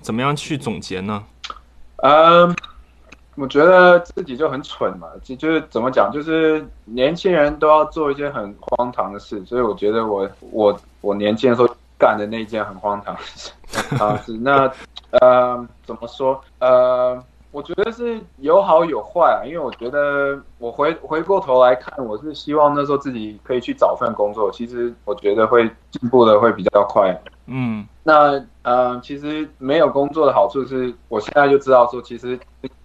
[0.00, 1.26] 怎么样去总结呢？
[2.02, 2.54] 嗯，
[3.36, 11.68] 我觉得自己就很蠢嘛，就就是怎么讲，就是年轻人都要做一些很荒唐的事，所以我觉得我我我年轻的时候。
[12.00, 13.52] 干的那件很荒唐的事
[14.02, 14.72] 啊，是 那
[15.10, 27.14] 呃怎么说呃，我觉得是有好有坏啊，因为我觉得我回回过头来看，我是希望那时候自己可以去找份工作，其实我觉得会进步的会比较快。
[27.44, 32.38] 嗯，那呃其实没有工作的好处是，我现在就知道说，其实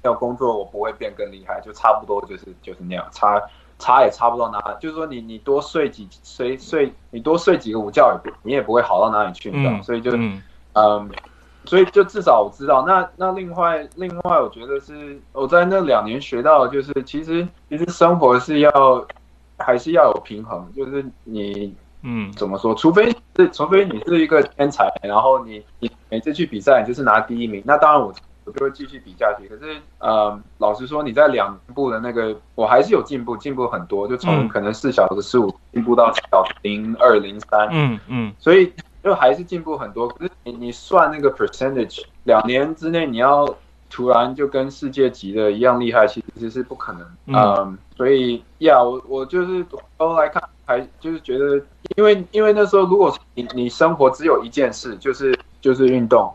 [0.03, 3.41] 要工作我不会变更厉害，就差不多就是就是那样差。
[3.77, 9.81] 差也差不到哪，就是说你你多睡几睡睡，你多睡几个午觉也不你也不会好到哪里去，你知道？
[9.81, 10.11] 所以就
[10.75, 11.09] 嗯，
[11.65, 12.85] 所以就至少我知道。
[12.87, 18.71] 那那另外另外，我觉得是我在那两年学到的，就是其实其实生活是要
[19.57, 22.73] 还是要有平衡，就是你嗯怎么说？
[22.75, 28.13] 除非是除非你是一个天才，然后你你每次去比赛就是拿第一名，那当然我。
[28.47, 29.47] 我就会继续比下去。
[29.47, 34.07] 可是，呃，老实说，你在两步的那个，我还是有进步，进步很多。
[34.07, 38.71] 就从可能四小时十五进步到小零二零三，嗯嗯，所以
[39.03, 40.07] 就还是进步很多。
[40.07, 43.51] 可是你你算那个 percentage，两年之内你要
[43.89, 47.01] 突然就跟世界级的一样厉害，其实是不可能。
[47.25, 49.65] 嗯，所以呀，我我就是
[49.97, 51.61] 都来看，还就是觉得，
[51.95, 56.33] 因为因为那时候，如果你你生活只有一件事，就是就是运动，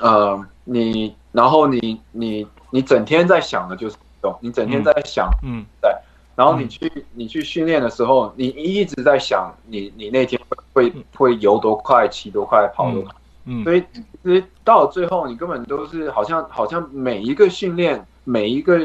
[0.00, 1.14] 呃，你。
[1.32, 5.90] 然后你你你整天在想的就是运动，你整天在想，嗯，对。
[6.34, 10.40] 然后你去你去训练的时候，你一直在想你你那天
[10.72, 13.14] 会会游多快，骑多快，跑多快。
[13.44, 13.62] 嗯。
[13.64, 18.80] 所以其实到最后，你根本都是好像好像每一个训练，每一个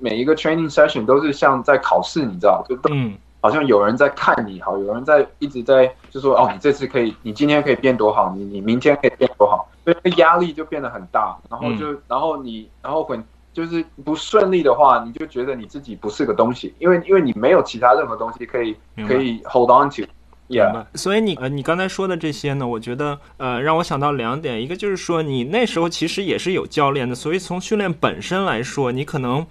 [0.00, 2.64] 每一个 training session 都是像在考试，你知道？
[2.68, 3.16] 就嗯。
[3.40, 11.36] 好像有人在看你，好，有人在一直在就说哦，你这次可以，你今天可以变多好，你你明天可以变多好，所以压力就变得很大。
[11.50, 20.02] 然后就然后你然后很就是不顺利的话，你就觉得你自己不是个东西，因为因为你没有其他任何东西可以可以 hold on to。
[20.50, 29.46] Yeah，所以你呃你刚才说的这些呢，我觉得呃让我想到两点，一个就是说你那时候其实也是有教练的，所以从训练本身来说，你可能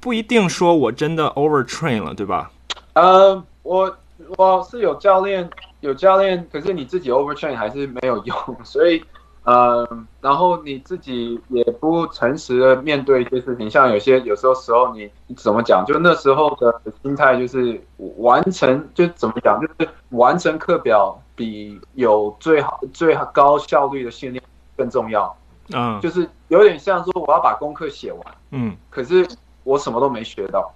[0.00, 2.50] 不一定说我真的 over train 了，对吧？
[2.94, 3.96] 呃，我
[4.36, 5.48] 我是有教练，
[5.80, 9.02] 有教练，可是你自己 overtrain 还是没有用， 所以，
[9.44, 9.86] 呃，
[10.20, 17.80] 然后你自己也不诚实的面对一些事情，像有些有时候时候你怎么讲，就那时候的心态就是
[18.18, 24.42] 完成，就怎么讲，就是完成课表比有最好最高效率的训练
[24.76, 25.34] 更重要，
[25.72, 29.26] 嗯，就是有点像说我要把功课写完，嗯，可是
[29.64, 30.70] 我什么都没学到。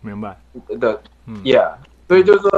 [0.00, 0.36] 明白。
[0.78, 1.00] 的
[1.44, 1.74] ，Yeah，
[2.08, 2.50] 所以就是说，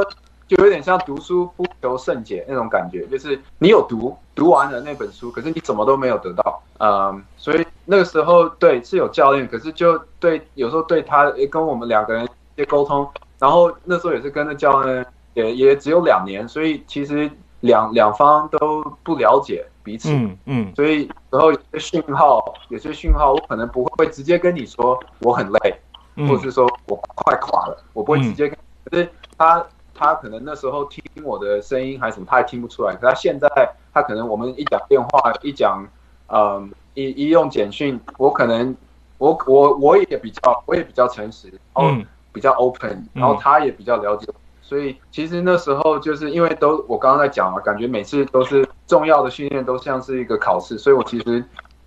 [0.48, 25.80] 就有点像读书不求甚解那种感觉，就是你有读读完了那本书，可是你怎么都没有得到，嗯，所以那个时候对是有教练，可是就对有时候对他跟我们两个人一些沟通，然后那时候也是跟着教练，也也只有两年，所以其实两两方都不了解彼此，嗯嗯，所以然后有些讯号，有些讯号我可能不会直接跟你说我很累。
[26.16, 28.48] 或者是说我快垮了，我不会直接。
[28.48, 32.94] 可是他他可能那时候听我的声音还是什么，他也听不出来。
[32.96, 33.48] 可他现在
[33.92, 35.86] 他可能我们一讲电话，一讲，
[36.28, 38.74] 嗯，一一用简讯，我可能
[39.18, 41.90] 我我我也比较我也比较诚实，然后
[42.32, 44.26] 比较 open，然后他也比较了解。
[44.60, 51.44] 所以其实那时候就是因为都我刚刚在讲嘛，感觉每次都是重要的训练都像是一个考试，所以我其实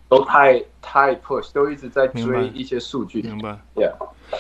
[0.08, 3.22] 都太太 push，都一直在追一些数据。
[3.22, 3.92] 明白，Yeah。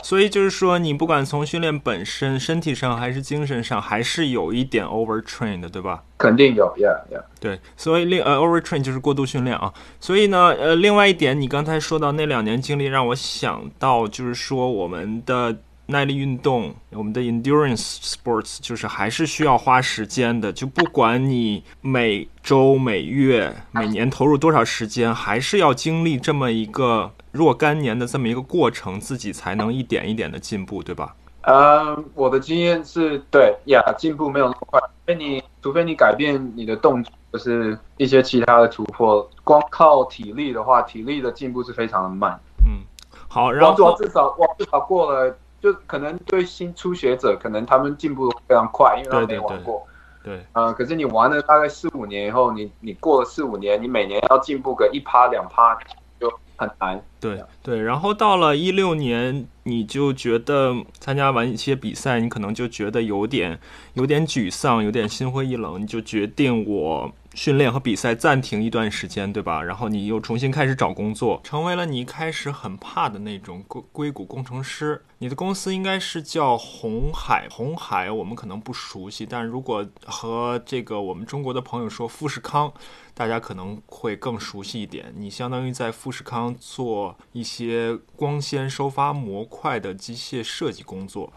[0.03, 6.03] 所以就是说，你不管从训练本身、身体上还是精神上，还是有一点 overtrain 的，对吧？
[6.17, 7.23] 肯定有，Yeah Yeah。
[7.39, 9.73] 对，所以另呃 overtrain 就是过度训练啊。
[9.99, 15.57] 所以呢，呃，另外一点，你刚才说到那两年经历，让我想到就是说我们的。
[15.87, 20.51] 耐力运动，我们的 endurance sports 就是还是需要花时间的。
[20.51, 31.15] 就不管你每周、每月、每年投入多少时间，还是要经历这么一个若干年的这么一个过程，自己才能一点一点的进步，对吧？
[31.43, 34.79] 呃，我的经验是对呀，进步没有那么快。
[34.79, 42.39] 除非你，除非你改变你的动作，就是一些其他的突破，光靠体力的话，体力的进步是非常的慢。
[42.65, 42.81] 嗯，
[43.27, 45.37] 好，然后至少我至少过了。
[45.61, 49.85] 就可能对新初学者，可能他们进步非常快，因为他没玩过。
[50.23, 55.77] 对，呃，可是你玩了大概四五年以后，你你过了四五年，你每年要进步个一趴两趴，
[56.19, 57.03] 就很难。
[57.25, 63.59] 对对，然后到了一六年，你就觉得参加完一些比赛，你可能就觉得有点
[63.93, 67.11] 有点沮丧，有点心灰意冷，你就决定我。
[67.33, 69.61] 训练和比赛暂停一段时间，对吧？
[69.61, 75.03] 然后你又重新开始找工作，成为了你一开始很怕的那种硅硅谷工程师。
[75.17, 82.71] 你的公司应该是叫红海，红海我们可能不熟悉，但如果和这个我们中国的朋友说富士康，
[83.13, 85.13] 大家可能会更熟悉一点。
[85.17, 91.31] 你相当于在富士康做一些光纤收发模块的机械设计工作。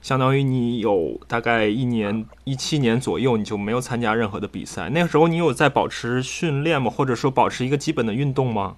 [0.00, 4.88] 相当于你有大概一年一七年左右，你就没有参加任何的比赛。
[4.90, 6.88] 那个时候你有在保持训练吗？
[6.88, 8.76] 或者说保持一个基本的运动吗？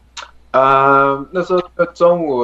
[0.53, 1.61] 呃，那时候
[1.95, 2.43] 中午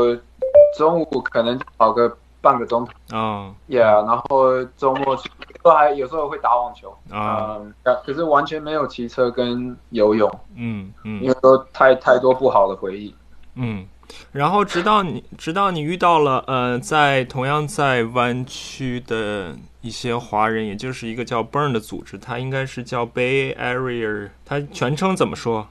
[0.76, 5.16] 中午可能跑个半个钟头啊，Yeah，然后周末
[5.62, 7.58] 都还有时候会打网球啊，
[8.04, 13.12] 可是完全没有骑车跟游泳，嗯嗯，因为都太太多不好的回忆，
[13.56, 13.86] 嗯。
[14.30, 25.68] 然后直到你，直到你遇到了，呃，在同样在湾区的一些华人，也就是一个叫 Burn 的组织，它应该是叫 Bay Area，它全称怎么说？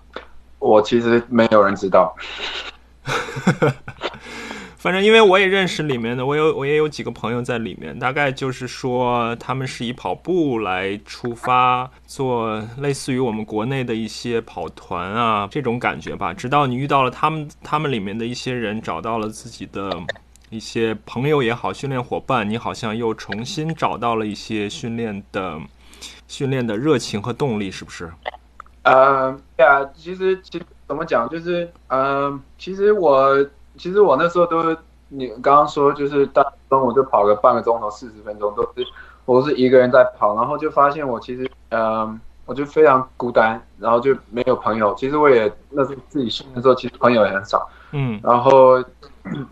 [0.59, 2.13] 我其实没有人知道。
[4.85, 16.31] 反正因为我也认识里面的，我有我也有几个朋友在里面，大概就是说他们是以跑步来出发，做类似于我们国内的一些跑团啊这种感觉吧。
[16.35, 19.91] 直到你遇到了他们，他们里面的一些人找到了自己的
[20.51, 25.59] 一些朋友也好，训练伙伴，你好像又重新找到了一些训练的
[26.27, 28.07] 训练的热情和动力，是不是？
[28.83, 33.35] 呃，对啊，其实其实怎么讲，就是嗯，其实我。
[33.77, 34.77] 其实我那时候都是
[35.09, 38.85] 你刚刚说，就是大中午就跑个半个钟头、四十分钟，都是
[39.25, 44.93] 我是一个人在跑，然后就发现我其实，嗯，我就非常孤单，然后就没有朋友。
[44.95, 48.19] 其实我也那时候自己训练的时候，其实朋友也很少，嗯。
[48.23, 48.83] 然后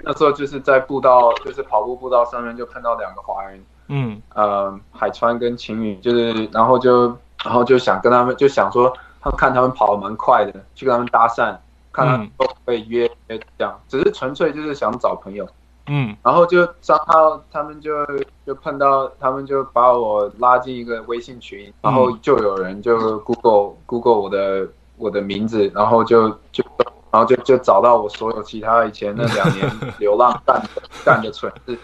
[0.03, 7.07] 那时候就是在步道，就是跑步步道上面就碰到两个华人，嗯，呃，海川跟晴雨，就是然后就
[7.43, 11.55] 然后就想跟他们，就想说，他看他们跑的蛮快的，去跟他们搭讪。
[11.93, 15.47] 看他都会约约这样，只是纯粹就是想找朋友，
[15.85, 18.03] 嗯，然后就刚好他们就
[18.45, 24.67] 就碰到，他们就把我拉进一个微信群，然后就有人就 Google Google 我的
[24.97, 26.63] 我的名字，然后就就
[27.11, 29.69] 然后就就找到我所有其他以前那两年
[29.99, 31.77] 流浪干的干的蠢事，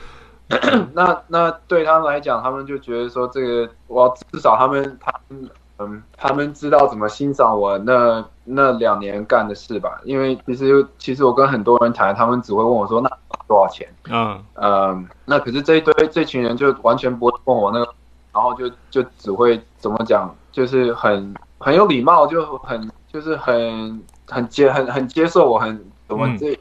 [0.94, 5.50] 那那对他们来讲，他们就觉得说这个我至少他们他们。
[5.82, 10.00] 嗯，他们知道怎么欣赏我那那两年干的事吧？
[10.04, 13.10] 因为其实其实我跟很多人谈，他们只会问我说那
[13.48, 13.88] 多少钱？
[14.10, 17.94] 嗯嗯，那可是这一堆这群人就完全不会问我那个，
[18.34, 26.58] 然后就就只会怎么讲，就是很很有礼貌，就很就是很很接很很接受我，很怎么这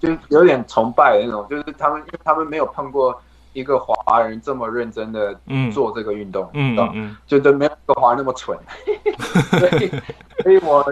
[0.00, 3.20] 就有点崇拜的那种，就是他们因为他们没有碰过。
[3.54, 5.34] 一个华人这么认真的
[5.72, 8.56] 做这个运动，嗯嗯，就都没有个华人那么蠢，
[9.58, 9.90] 所以，
[10.44, 10.84] 所以我，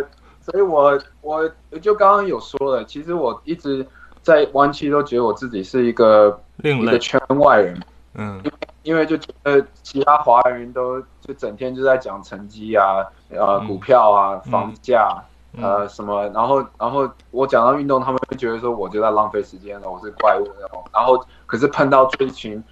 [0.47, 1.49] 所以我，我
[1.81, 3.85] 就刚刚有说了，其实我一直
[4.23, 7.83] 在湾区都觉得我自己是一个另一个圈外人，
[8.15, 8.41] 嗯，
[8.85, 15.21] 因为就觉得其他华人都就整天就在讲成绩啊，呃，股票啊，房价。
[15.59, 16.29] 呃，什么？
[16.35, 20.85] 然后，然后我讲到运动，他们会觉得说我就在浪费时间了，我是怪物那种。
[20.93, 22.63] 然后，可是碰到这一群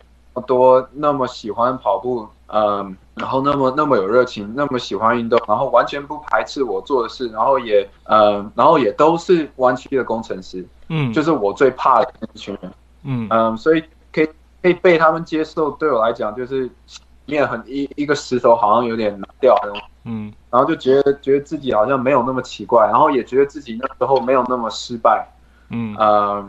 [0.46, 12.72] 多那么喜欢跑步，嗯，然后那么那么有热情，那么喜欢运动，然后完全不排斥我做的事，然后也，呃，然后也都是湾区的工程师，嗯，就是我最怕的那一群人，
[13.04, 14.28] 嗯嗯，所以可以
[14.62, 16.68] 可以被他们接受，对我来讲就是
[17.26, 19.80] 面很一一个石头好像有点拿掉那种。
[20.06, 25.26] 嗯，然后就觉得觉得自己好像没有那么奇怪，然后也觉得自己那时候没有那么失败。
[25.70, 26.46] 嗯，呃，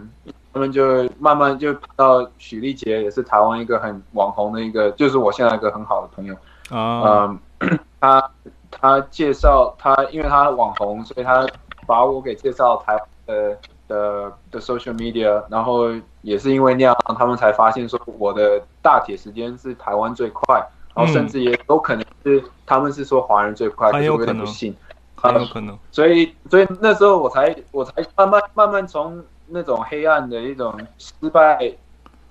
[0.52, 6.36] 他们就慢慢就到许丽杰，也是台湾一个很网红的一个，就是我现在一个很好的朋友。
[6.70, 8.32] 啊，嗯， 他
[8.72, 11.46] 他介绍他，因为他网红，所以他
[11.86, 13.58] 把我给介绍台的
[13.88, 15.90] 的的 social media，然后
[16.22, 20.66] 也是因为那样，他们才发现说我的大铁时间是台湾最快。
[20.98, 24.74] 然后甚至也有可能是他们是说华人最快，很有可能不信，
[25.16, 25.78] 很有可能。
[25.92, 31.60] 所以，所以那时候我才我才慢慢慢慢从那种黑暗的一种失败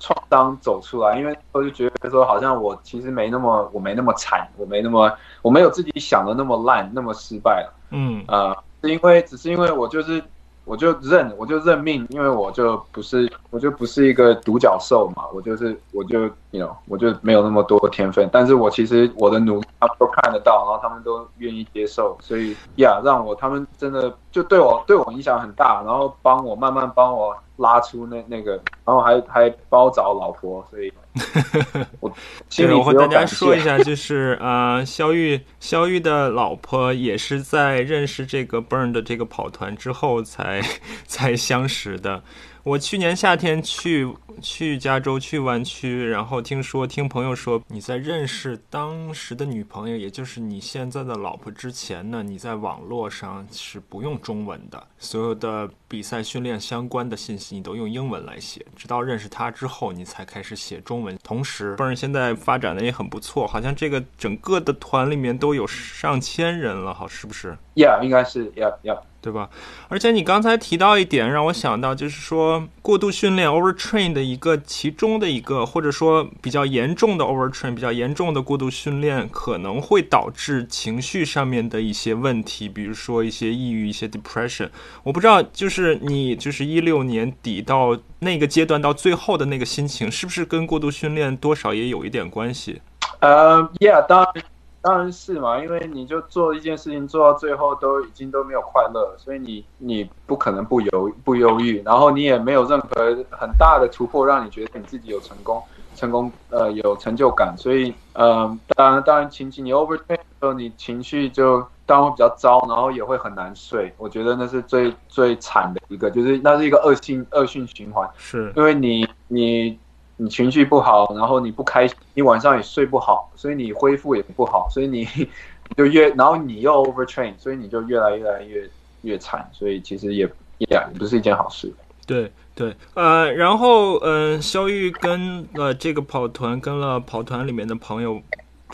[0.04, 7.72] 创伤走出来，因为我就觉得说好像我其实没那么我没那么惨，我没那么我没有自己想的那么烂那么失败了。
[7.90, 10.22] 嗯啊，是因为只是因为我就是
[10.66, 28.52] 我就认我就认命，因为我就不是我就不是一个独角兽嘛，我就是我就 you know，我就没有那么多天分，但是我其实我的努力他们都看得到，然后他们都愿意接受，所以呀，让我他们真的就对我对我影响很大，然后帮我慢慢帮我拉出那那个，
[28.84, 30.92] 然后还还帮我找老婆，所以
[31.98, 32.08] 我
[32.48, 40.62] 心里我和大家说一下，就是呃，肖玉肖玉的老婆也是在认识这个 Burn 的这个跑团之后才
[41.06, 42.22] 才相识的。
[42.64, 44.10] 我去年夏天去
[44.40, 61.18] 去加州去湾区，然后听说听朋友说你在认识当时的女朋友，也就是你现在的老婆之前呢，你在网络上是不用中文的，所有的比赛训练相关的信息你都用英文来写，直到认识她之后，你才开始写中文。
[61.22, 69.00] 同时，Burn 现在发展的也很不错，好像这个整个的团里面都有上千人了，好是不是？，Yeah，应该是 Yeah Yeah。
[69.24, 69.48] 对吧？
[69.88, 84.68] 而且你刚才提到一点，让我想到就是说过度训练 overtrain 的一个其中的一个，或者说比较严重的 overtrain，比较严重的过度训练，可能会导致情绪上面的一些问题，比如说一些抑郁、一些 depression。
[85.02, 92.82] 我不知道，就是你就是一六年底到那个阶段到最后的那个心情，是不是跟过度训练多少也有一点关系？
[93.20, 94.44] 呃、y e a h 当然
[94.84, 105.62] 当然是嘛，因为你就做一件事情做到最后都已经都没有快乐，所以你你不可能不犹不忧郁，然后你也没有任何很大的突破让你觉得你自己有成功
[105.94, 118.06] 成功呃有成就感，所以呃当然当然情绪你 overtrain 的时候你情绪就当然会比较糟，然后也会很难睡，我觉得那是最最惨的一个，就是那是一个恶性恶性循环。
[118.18, 119.78] 是因为你你
[120.16, 125.06] 你情绪不好，然后你不开心，你晚上也睡不好，所以你恢复也不好，所以你
[125.76, 128.68] 就越，然后你又 overtrain，所以你就越来越来越
[129.02, 130.24] 越惨，所以其实也
[130.58, 131.72] 也也不是一件好事。
[132.06, 138.20] 对对，呃，然后呃，肖玉跟了这个跑团，跟了跑团里面的朋友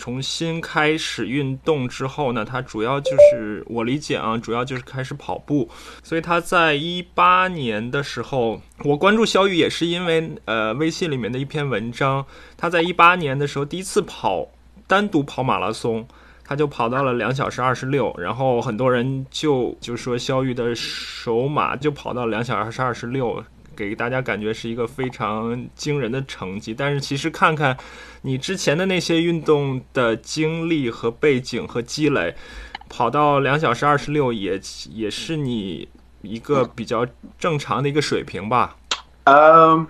[0.01, 5.69] 重新开始运动之后呢，他主要就是我理解啊，主要就是开始跑步。
[6.03, 12.25] 所以他在一八年的时候，我关注肖玉也是因为呃微信里面的一篇文章，
[12.57, 14.49] 他在一八年的时候第一次跑
[14.87, 16.09] 单独跑马拉松。
[16.43, 23.45] 他就跑到了两小时二十六，然后很多人就就说肖玉的首马就跑到两小时二十六，
[23.89, 26.75] 给大家感觉是一个非常惊人的成绩。
[26.75, 27.77] 但是其实看看
[28.23, 32.35] 你之前的那些运动的经历和背景和积累，
[32.89, 34.61] 跑到两小时二十六也
[34.91, 35.89] 也是你
[36.23, 37.07] 一个比较
[37.39, 38.77] 正常的一个水平吧。
[39.25, 39.87] 嗯，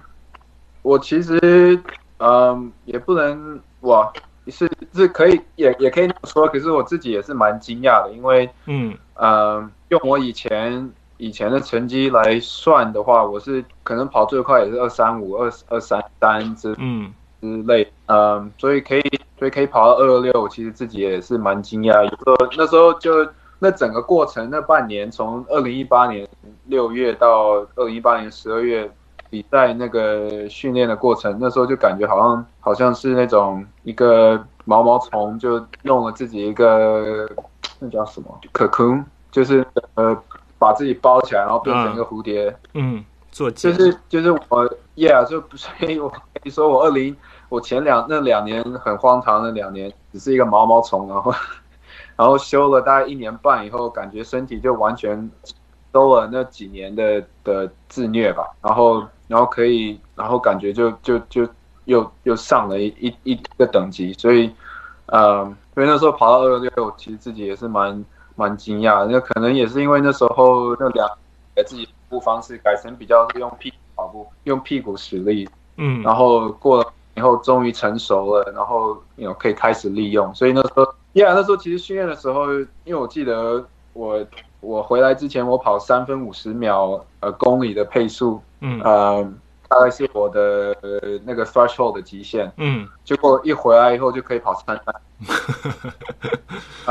[0.83, 1.83] 我其实
[2.19, 4.13] 嗯也不能哇。
[4.47, 6.49] 是是可以，也也可以那么说。
[6.49, 19.03] 可是我自己也是蛮惊讶的，因为，嗯，呃，用我以前以前的成绩来算的话，我是可能跑最快也是二三五、二二三三之嗯之类，嗯，所以可以，
[19.39, 22.03] 所以可以跑到二二六，其实自己也是蛮惊讶。
[22.03, 26.27] 有时候那时候就那整个过程，那半年从二零一八年
[26.67, 28.91] 六月到二零一八年十二月。
[29.31, 37.31] 比赛那个训练的过程，那时候就感觉好像好像是那种一个毛毛虫就弄了自己一个
[37.79, 39.65] 那叫什么可空，就是
[39.95, 40.21] 呃
[40.61, 42.57] 把自己包起来，然后变成一个蝴蝶。
[42.75, 47.17] 嗯，做就是就是我，yeah，就 所以我跟你说，我二零
[47.49, 51.35] 我前两那两年很荒唐那两年，只是一个毛毛虫，然后
[52.15, 55.31] 然后修了大概一年半以后，感觉身体就完全
[55.93, 59.03] 收了那几年的的自虐吧，然后。
[59.31, 61.49] 然后可以，然后感觉就就就
[61.85, 64.53] 又又上了一一一个等级，所以，
[65.07, 68.05] 呃，所以那时候跑到二六，其实自己也是蛮
[68.41, 69.07] 蛮惊讶。
[69.07, 71.07] 那可能也是因为那时候那两
[71.55, 80.35] 给自己跑步方式改成比较是用屁股跑步，用屁股使力，嗯，然后过了以后终于成熟了，然后有可以开始利用。
[80.35, 82.51] 所以那时候，Yeah，那时候其实训练的时候，
[82.85, 84.25] 因为我记得我
[84.61, 88.41] 我回来之前我跑三分五十秒呃公里的配速。
[88.63, 89.33] 嗯，呃，
[89.69, 92.53] 大概是我的、呃、那个 threshold 的极限。
[92.59, 94.95] 嗯，结果一回来以后就可以跑三三。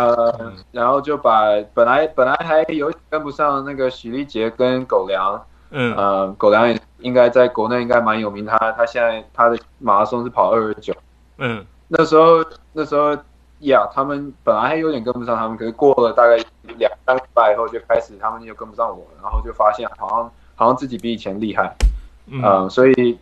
[0.08, 5.41] 呃，然后就把本来本来还有跟不上那个许丽杰跟狗粮。
[5.72, 10.93] 嗯，呃，狗粮也应该在国内应该蛮有名，他他现在他的马拉松是跑二二九。
[11.38, 12.43] 嗯，那时候
[12.74, 13.16] 那时候
[13.60, 16.36] 呀，他们本来还有点跟不上他们，可是过了大概
[16.78, 20.32] 两三个礼拜以后就开始他们就跟不上我，然后就发现好像。
[20.60, 21.74] 好像自己比以前厉害，
[22.28, 23.18] 嗯、呃，所以，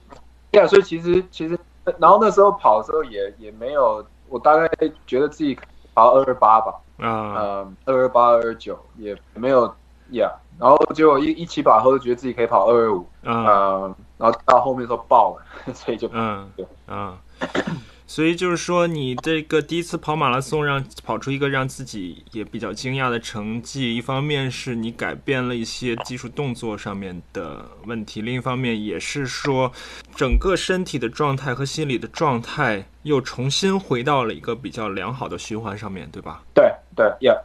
[0.53, 1.55] 呀，所以其实其实，
[1.99, 4.67] 然后那时候跑的时候也也没有，我大概
[5.05, 5.55] 觉得自己
[5.97, 9.67] 跑二二八吧，嗯，呃，二二八二二九也没有
[10.11, 15.43] ，Yeah，然后结果一一起跑后就觉得自己可以跑二二五，嗯呃，然后到后面说爆了，
[15.73, 16.67] 所以就嗯对。
[16.85, 17.17] 嗯，
[18.09, 23.93] 所以就是说，你这个第一次跑马拉松，让跑出一个让自己也比较惊讶的成绩。
[23.95, 29.71] 一方面是你改变了一些技术动作上面的问题，另一方面也是说，
[30.15, 36.41] 整个身体的状态和心理的状态又重新回到了一个比较良好的循环上面，对吧？
[36.53, 37.35] 对对有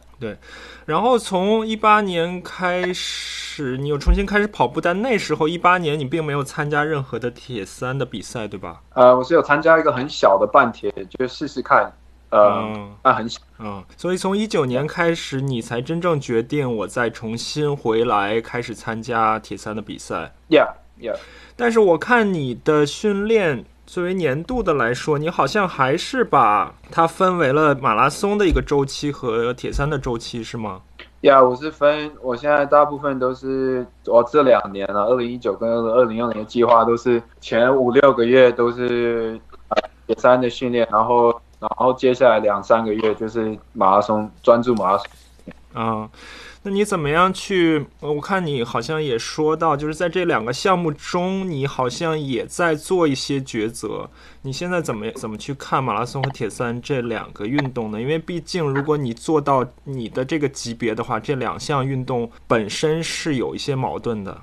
[0.85, 8.81] 然后从一八年开始，你又重新开始跑步，但那时候一八年你并没有参加任何的铁三的比赛，对吧？
[8.93, 11.91] 呃，我是有参加一个很小的半铁，就试试看，
[12.29, 20.33] 呃，嗯那很小嗯，所以从一九年开始，你才真正决定我再重新回来开始参加铁三的比赛。
[20.49, 21.17] ，Yeah，Yeah，
[21.55, 23.63] 但是我看你的训练
[23.93, 30.81] 作为年度的来说，你好像还是把它分为了马拉松的一个周期和铁三的周期，是吗？
[31.21, 39.77] 呀，我是分，我现在大部分都是我这两年了，二零一九跟二零二零的计划都是前五六个月都是呃
[40.07, 41.29] 铁三的训练，然后
[41.59, 45.07] 然后接下来两三个月就是马拉松，专注马拉松。
[45.73, 46.09] 啊、
[46.65, 47.85] 那你怎么样去？
[47.99, 54.09] 我看你好像也说到，就是在这两个项目中，你好像也在做一些抉择。
[54.43, 57.99] 你现在怎么怎么去看马拉松和铁三这两个运动呢？
[57.99, 64.41] 因为毕竟，如果你做到你的这个级别的话，这两项运动本身是有一些矛盾的。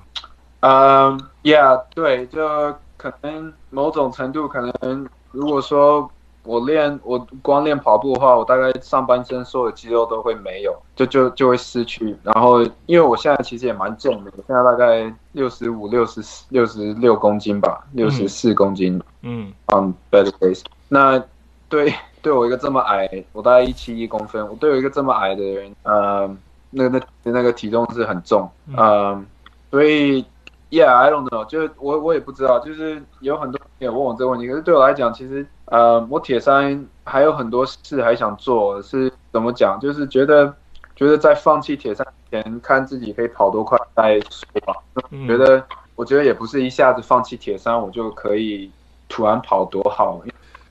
[0.59, 6.11] 嗯，Yeah，对，就可能某种程度，可能如果说
[6.43, 12.15] 我练我光练跑步的话，我大概上半身所有肌肉都会没有，就就就会失去。
[12.23, 20.63] 然后因为我现在其实也蛮重的，我现在大概六十五、六十六十六公斤吧，六十四公斤嗯 on better days。
[20.89, 21.23] 那
[21.69, 26.29] 对对我一个这么矮，我大概一七一公分，我对我一个这么矮的人，呃，
[26.71, 29.25] 那那那个体重是很重，嗯、
[29.69, 30.25] 所以
[30.71, 39.77] Yeah，I don't know，就是我我也不知道，就是有很多人也问我这个问题，可是对我来讲，其实呃，我铁三还有很多事还想做，是怎么讲？
[39.81, 40.55] 就是觉得
[40.95, 44.73] 觉得在放弃铁三前，看自己可以跑多快再说吧。
[45.09, 45.61] 嗯觉得
[45.95, 48.71] 我觉得也不是一下子放弃铁三，我就可以
[49.09, 50.21] 突然跑多好。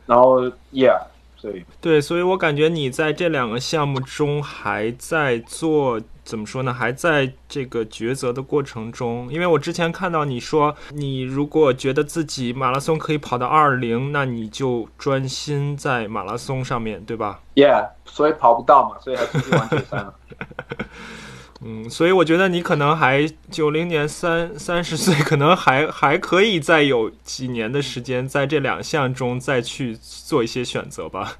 [0.07, 0.41] 然后
[0.73, 0.99] Yeah，
[1.41, 6.71] 所以对，所以我感觉你在这两个项目中还在做，怎么说呢？
[6.71, 9.27] 还在这个抉择的过程中。
[9.33, 20.15] 因为我之前看到你说，你如果觉得自己马拉松可以跑到二零，那你就专心在马拉松上面对吧？Yeah，所以跑不到嘛，所以还出去玩铁三了。
[21.63, 31.37] 嗯，所以我觉得你可能还九零年三三十岁，可能还还可以再有几年的时间，在这两项中再去做一些选择吧，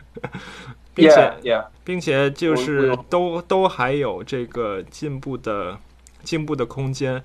[0.95, 5.79] 并且 Yeah Yeah，并且就是都都还有这个进步的
[6.23, 7.23] 进步的空间。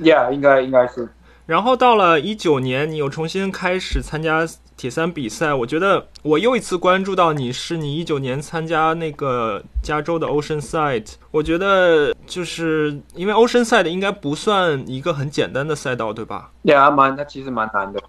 [0.00, 1.08] Yeah，应该应该是。
[1.46, 4.44] 然后到了一九年，你又重新开始参加
[4.76, 5.52] 铁三比赛。
[5.52, 11.14] 我觉得我又一次关注到你是你一九年参加那个加州的 Oceanside。
[11.30, 18.00] 我觉得就是因为 Oceanside 应该不算一个很简单的赛道，对吧？Yeah，蛮它其实蛮难的。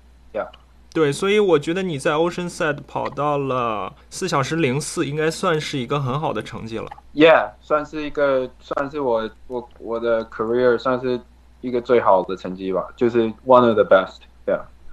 [0.93, 6.88] 对，所以我觉得你在 Oceanside 跑到了四小时零四，应该算是一个很好的成绩了。
[7.13, 11.20] Yeah，算是一个，算是我我我的 career 算是
[11.59, 14.20] 一个最好的成绩吧，就是 one of the best。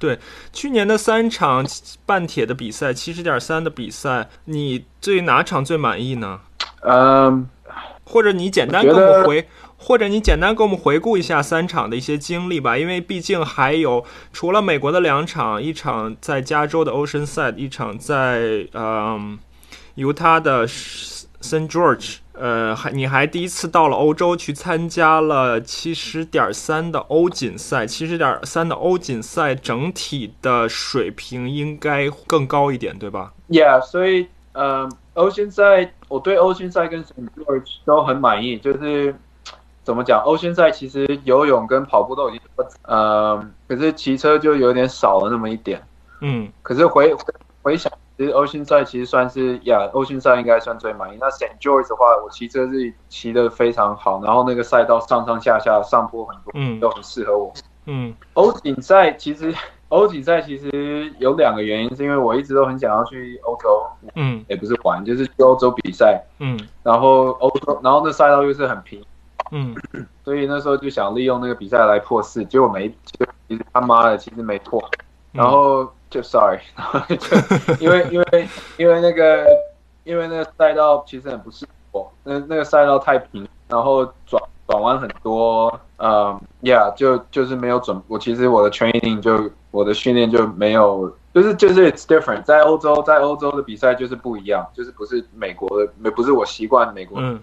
[0.03, 0.18] Yeah，
[0.53, 1.64] 去年的三场
[2.05, 6.40] 半铁的比赛，七十点三的比赛，你对哪场最满意呢？
[6.82, 7.48] 嗯、
[8.05, 9.46] 或者你简单给我们回，
[9.76, 19.38] 或者你简单给我们回顾一下三场的一些经历吧，因为毕竟还有除了美国的两场，一场在加州的 Oceanside，一场在嗯
[19.94, 21.68] 犹他的 St.
[21.68, 22.16] George。
[22.43, 37.12] 呃，还你还第一次到了欧洲去参加了七十点三的欧锦赛，七十点三的欧锦赛整体的水平应该更高一点，对吧？Yeah，所以呃，欧锦赛我对欧锦赛跟 St.
[37.36, 39.14] George 都很满意，就是
[39.84, 42.40] 怎么讲，欧锦赛其实游泳跟跑步都已经，
[42.82, 45.80] 呃，可是骑车就有点少了那么一点。
[46.20, 47.22] 嗯可是回回
[47.62, 51.16] 回想，其实欧勋赛其实算是呀，欧勋赛应该算最满意。
[51.18, 51.58] 那 St.
[51.60, 57.52] George 的话，我骑车是骑的非常好，然后那个赛道上上下下上坡很多，嗯都很适合我。
[57.86, 59.52] 嗯欧锦赛其实
[59.88, 63.84] 欧锦赛其实有两个原因，是因为我一直都很想要去欧洲，
[64.14, 66.22] 嗯也不是玩，就是去欧洲比赛。
[66.38, 69.02] 嗯然后欧洲，然后那赛道又是很平，
[69.50, 69.74] 嗯
[70.22, 74.82] 所以那时候就想利用那个比赛来破四，结果没，就其实他妈的其实没破。
[75.32, 79.46] 然后就 sorry，然 后就因为因为因为那个
[80.04, 88.00] 因为那个赛道其实很不适合我，那那个赛道太平，然后转转转弯很多，嗯，Yeah，就就是没有准。
[88.08, 92.42] 我其实我的 training 就我的训练就没有，就是就是 it's different。
[92.44, 97.40] 在欧洲，在欧洲的比赛就是不一样，就是不是美国的，没不是我习惯美国，嗯，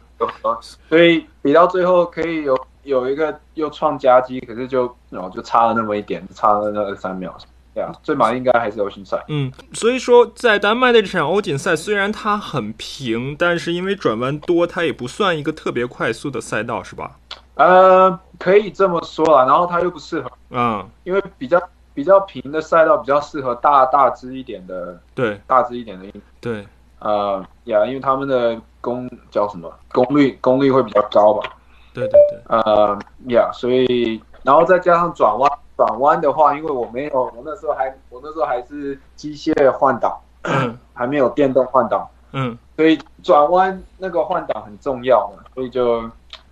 [0.88, 7.36] 所以比到最后可以有有一个又创佳绩，可是就然后就差了那么一点，差了那二三秒。
[7.74, 9.24] 对啊，最忙应该还是欧锦赛。
[9.28, 17.12] 嗯，所以说在丹麦的这场欧锦赛，虽然它很平，但是因为转弯多，它也不算一个特别快速的赛道，是吧？
[17.56, 19.46] 呃，可以这么说啦。
[19.46, 21.62] 然后它又不适合，嗯，因为比较
[21.94, 26.14] 比较平的赛道比较适合大大只一点的，对，大只一点的运。
[26.42, 26.66] 对，
[27.00, 31.50] 呃，呀，因为他们的功叫什么功率功率会比较高吧？
[31.94, 32.40] 对对对。
[32.48, 32.98] 呃，
[33.28, 35.52] 呀，所以然后再加上转弯。
[35.80, 40.20] 转弯的话，因为我没有，我那时候还，我那时候还是机械换挡，
[40.94, 46.04] 还没有电动换挡，嗯，所以转弯那个换挡很重要嘛，所以就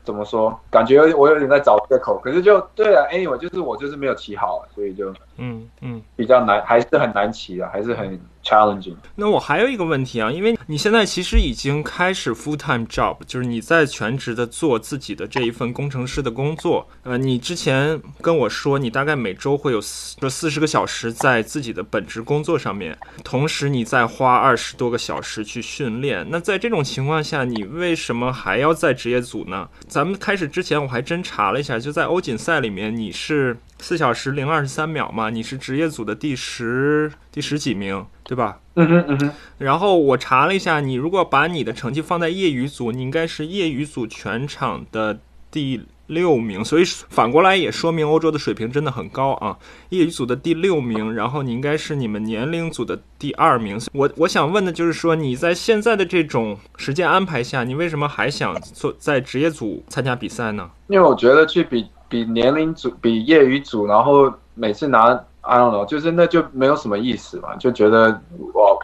[0.05, 6.01] 怎么说，感觉我有点在找借口，可是就对了，anyway，就是我就是没有骑好，所以就嗯嗯。
[6.15, 8.17] 比较难，还是很难骑的，还是很。
[8.48, 8.95] challenge。
[9.16, 16.88] 那我还有一个问题啊，因为你现在其实已经开始 full time job，就是你在全职的做自己的这一份工程师的工作。
[17.04, 26.26] 呃，你之前跟我说，你大概每周会有四四十个小时在自己的本职工作上面，同时你再花二十多个小时去训练。
[26.30, 29.68] 那在这种情况下，你为什么还要在职业组呢？
[29.88, 38.03] 咱们开始之前我还真查了一下，就在欧锦赛里面，你是四小时零二十三秒嘛，你是职业组的第十第十几名。
[38.29, 38.59] 对吧？
[38.75, 39.31] 嗯哼嗯哼。
[39.57, 45.17] 然后我查了一下，你如果把你的成绩放在业余组，你应该是业余组全场的
[45.49, 46.65] 第六名。
[46.65, 49.57] 所以反过来也说明欧洲的水平真的很高啊！
[49.91, 53.79] 业余组的第六名，然后你应该是你们年龄组的第二名。
[53.93, 60.69] 我我想问的就是说，你在现在的这种时间安排下，你为什么还想做在职业组参加比赛呢？
[60.88, 65.17] 因为我觉得去比比年龄组、比业余组，然后每次拿。
[65.48, 68.20] I don't know，就是那就没有什么意思嘛，就觉得
[68.54, 68.78] 我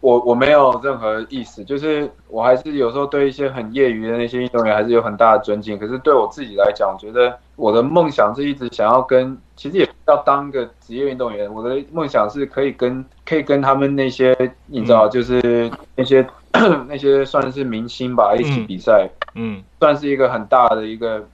[0.00, 14.36] 我我没有任何意思，就是我还是有时候对一些很业余的那些运动员还是有很大的尊敬，可是对我自己来讲，我觉得我的梦想是一直想要跟，其实也要当个职业运动员，我的梦想是可以跟可以跟他们那些
[14.66, 16.24] 你知道，就是那些
[16.86, 21.26] 那些算是明星吧，一起比赛，嗯，算是一个很大的一个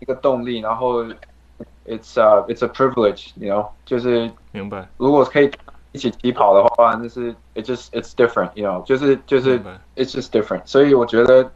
[0.00, 1.04] 一个动力，然后。
[1.88, 4.86] It's a it's a privilege, you know，就是明白。
[4.98, 5.50] 如果可以
[5.92, 9.58] 一起起跑的话，那是 it just it's different, you know，就是就是
[9.96, 10.60] it's just different。
[10.66, 11.50] 所以我觉得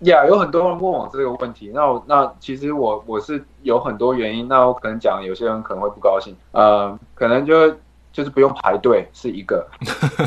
[0.00, 7.70] ，Yeah，有很多人问我这个问题，那我那其实我我是有很多原因，那我可能讲有些人可能会不高兴，呃，可能就
[8.12, 9.64] 就是不用排队是一个，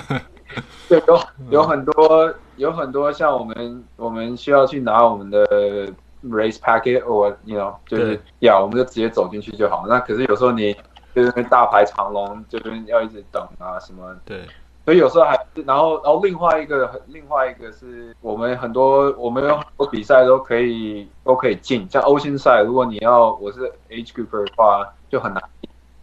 [0.87, 5.91] 对，有有很多有很多像我们我们需要去拿我们的。
[6.23, 9.85] Race packet or you know 就是呀，我们就直接走进去就好。
[9.87, 10.75] 那可是有时候你
[11.15, 14.15] 就是大排长龙，就是要一直等啊什么。
[14.25, 14.45] 对，
[14.85, 25.43] 所以有时候还然后然后另外一个另外一个是我们很多我们有很多比赛都可以都可以进，像欧新赛，如果你要我是 grouper 的话就很难，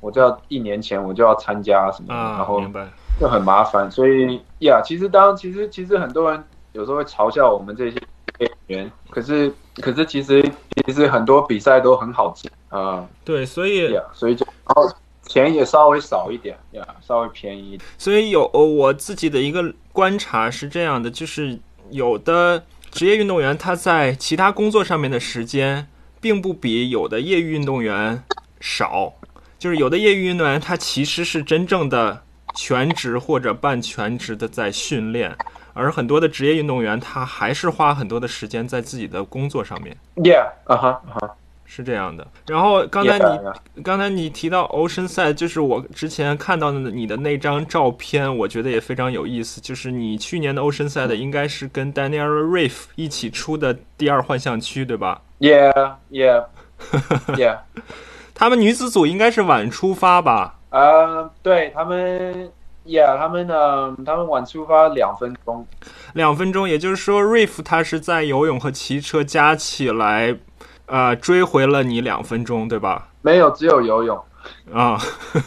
[0.01, 2.61] 我就要一年前我就要参加什么，然后
[3.21, 3.91] 就很麻烦。
[3.91, 6.43] 所以呀，其实当其实其实很多人
[6.73, 8.03] 有时候会嘲笑我们这些
[8.39, 9.53] 演员，可是。
[9.83, 10.43] 可是其实
[10.87, 14.91] 其实很多比赛都很好进啊，对，所以所以就然后
[15.27, 17.83] 钱也稍微少一点呀，稍微便宜一点。
[17.99, 21.59] 所以有我自己的一个观察是这样的，就是
[21.91, 25.87] 有的职业运动员他在其他工作上面的时间，
[26.21, 28.23] 并不比有的业余运动员
[28.61, 29.13] 少，
[29.59, 32.23] 就是有的业余运动员他其实是真正的
[32.55, 35.37] 全职或者半全职的在训练。
[35.77, 39.95] 而很多的职业运动员，他还是花很多的时间在自己的工作上面。
[40.17, 41.35] Yeah，啊哈啊哈，
[41.67, 42.27] 是这样的。
[42.47, 49.61] 然后刚才你刚才你提到 Oceanside，，就是我之前看到的你的那张照片，我觉得也非常有意思。
[49.61, 57.59] 就是你去年的 Oceanside，应该是跟 Daniel Reef 一起出的第二幻象区，对吧？Yeah，Yeah，Yeah。
[58.35, 60.59] 他们女子组应该是晚出发吧？
[60.71, 62.51] 呃，对他们。
[62.87, 63.97] Yeah，他们呢？
[64.07, 65.67] 他们晚出发两分钟，
[66.15, 70.37] 两分钟，也就是说，Riff 他是在游泳和骑车加起来，
[70.87, 73.09] 呃，追回了你两分钟，对吧？
[73.23, 74.17] 没有，只有游泳
[74.73, 74.97] 啊，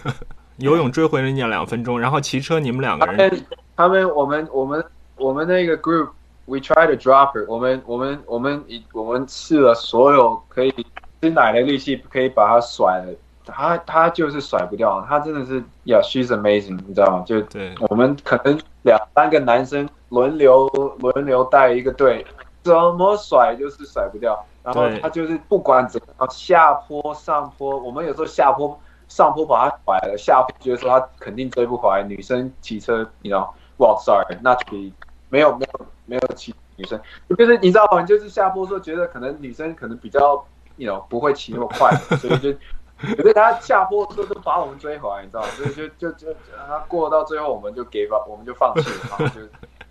[0.57, 3.45] 游泳追回了你两分钟，然后骑车你们两个人，
[3.77, 4.85] 他们，我们，我们，
[5.15, 8.61] 我们那个 group，we try to drop her，我们，我们，我们，
[8.91, 10.73] 我们试了所有可以
[11.21, 13.13] 吃奶的力气，可以把它甩了。
[13.53, 17.23] 他他就是甩不掉，他真的是，Yeah，she's amazing，你知道吗？
[17.25, 20.67] 就对，我们可能两三个男生轮流
[20.99, 22.25] 轮流带一个队，
[22.63, 32.03] 怎么甩就是甩不掉，然后他就是不管怎么下坡上坡，我们有时候下坡上坡把他甩了，下坡觉得说他肯定追不回来。
[32.03, 34.93] 女生骑车，你知道，well sorry，那比
[35.29, 38.03] 没有没有没有骑女生，就是你知道吗？
[38.03, 40.43] 就是下坡时候觉得可能女生可能比较，
[40.75, 42.53] 你 know 不会骑那么快，所以就。
[43.15, 45.47] 可是他下坡都都把我们追回来，你知道吗？
[45.55, 46.27] 所以就就就
[46.67, 49.41] 他过到最后，我们就给吧，我们就放弃了，然后就，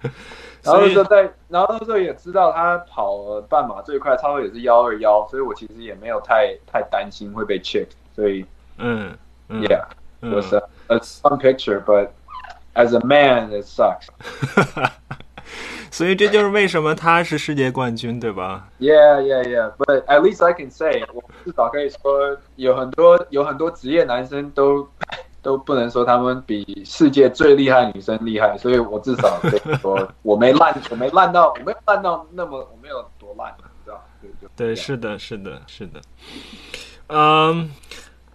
[0.63, 8.45] 然后那时候在，然后那时候也知道他跑了半马最快，差不多也是幺二幺，所以我其实也没有太太担心会被 check，所以
[8.77, 9.17] 嗯
[9.49, 12.11] ，Yeah，was a a fun picture，but
[12.75, 14.09] as a man it sucks。
[15.91, 19.72] 所以这就是为什么他是世界冠军，对吧？Yeah, yeah, yeah.
[19.76, 24.89] But at least I can say，我至少可以说，有很多有很多职业男生都
[25.43, 28.57] 都不能说他们比世界最厉害女生厉害。
[28.59, 34.05] 所以我至少可以说， 我没烂，我没烂到，我没有烂到那么，我没有多烂，你知道？
[34.20, 36.01] 对对对，是的，是的，是的。
[37.09, 37.70] 嗯，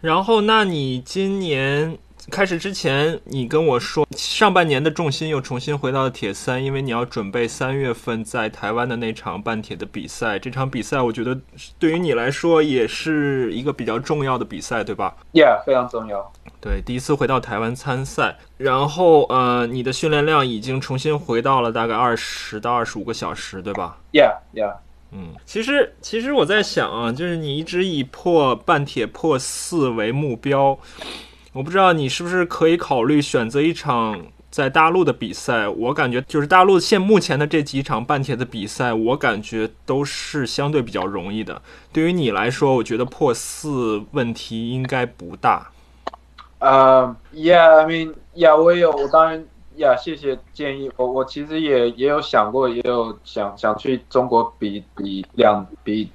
[0.02, 1.98] 然后那你今年？
[2.32, 10.40] 开始之前，你跟我说，上半年的重心又重新回到了铁三，因为你要准备三月份在台湾的那场半铁的比赛。
[10.40, 11.38] 这场比赛，我觉得
[11.78, 16.32] 对于你来说也是一个比较重要的比赛，对吧？Yeah，非常重要。
[16.62, 24.76] 对，第一次回到台湾参赛，然后呃，你的训练量已经重新回到了大概二十到二十五个小时，对吧？Yeah，Yeah。
[25.12, 30.80] 嗯，其实其实我在想啊，就是你一直以破半铁破四为目标。
[31.54, 35.68] 我不知道你是不是可以考虑选择一场在大陆的比赛。
[35.68, 41.62] 我感觉就是大陆现目前的这几场半铁的比赛，我感觉都是相对比较容易的。
[41.92, 45.70] 对于你来说，我觉得破四问题应该不大。
[46.58, 49.46] 呃，Yeah，I mean，Yeah，我也有，我当然
[49.78, 50.90] ，Yeah，谢谢建议。
[50.98, 56.10] 我我其实也也有想过，也有想想去中国比比两比。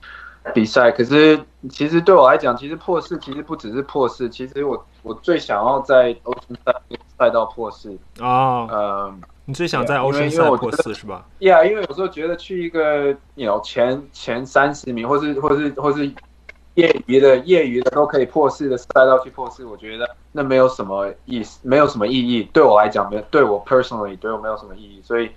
[0.55, 1.39] 比赛，可是
[1.71, 6.73] 其实对我来讲，其实破四其实不只是破四，其实我我最想要在欧巡赛
[7.19, 16.07] 赛道破四啊，呃，你最想在欧巡赛破四是吧？Yeah，因为有时候觉得去一个有前前三十名，或是或是或是
[16.75, 22.49] 业余的业余的都可以破四的赛道去破四，我觉得那没有什么意思，没有什么意义。
[22.53, 25.31] 对我来讲，没对我 personally 对我没有什么意义，所以，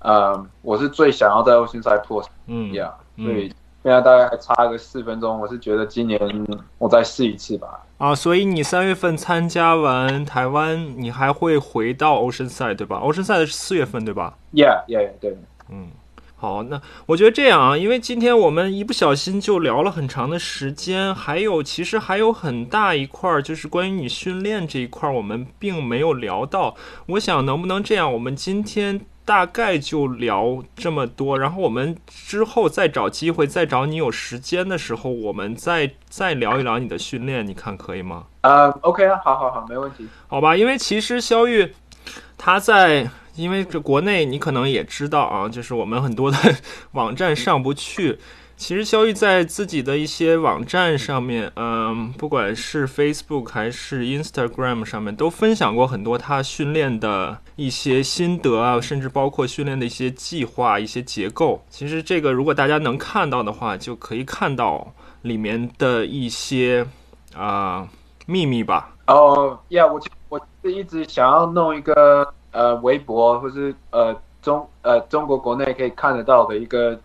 [0.00, 3.52] 呃，我是最想要在欧巡赛破，嗯，Yeah，所以。
[3.86, 6.20] 现在大概还差个四分钟，我是觉得今年
[6.76, 7.84] 我再试一次吧。
[7.98, 12.96] 啊，所以你三月份参加完台湾，你还会回到欧申赛对吧？
[12.96, 15.38] 欧申赛的是四月份对吧？Yeah，Yeah，对。
[15.70, 15.90] 嗯，
[16.34, 26.74] 好，那我觉得这样啊，因为今天我们一不小心就聊了很长的时间，还有其实还有很大一块儿就是关于你训练这一块儿，我们并没有聊到。
[27.10, 29.02] 我想能不能这样，我们今天。
[29.26, 38.26] 大概就聊这么多，然后我们之后再找机会，再找你有时间的时候，我们再再聊一聊你的训练，你看可以吗？
[38.42, 40.06] 呃，OK 啊，好好好，没问题。
[40.28, 41.74] 好吧，因为其实肖玉
[42.38, 46.38] 他在，因为这国内你可能也知道啊，就是我们很多的
[46.92, 48.20] 网站上不去。
[48.56, 61.62] 其实肖玉在自己的一些网站上面，嗯，不管是 Facebook 还是 Instagram 上面，都分享过很多他训练的一些心得啊，甚至包括训练的一些计划、一些结构。
[61.68, 64.90] 其实这个如果大家能看到的话，就可以看到
[65.20, 66.86] 里面的一些
[67.36, 67.86] 啊
[68.24, 68.94] 秘密吧。
[69.06, 70.00] 哦，Yeah，我
[70.30, 76.98] 我是一直想要弄一个呃微博，或是呃中呃中国国内可以看得到的一个。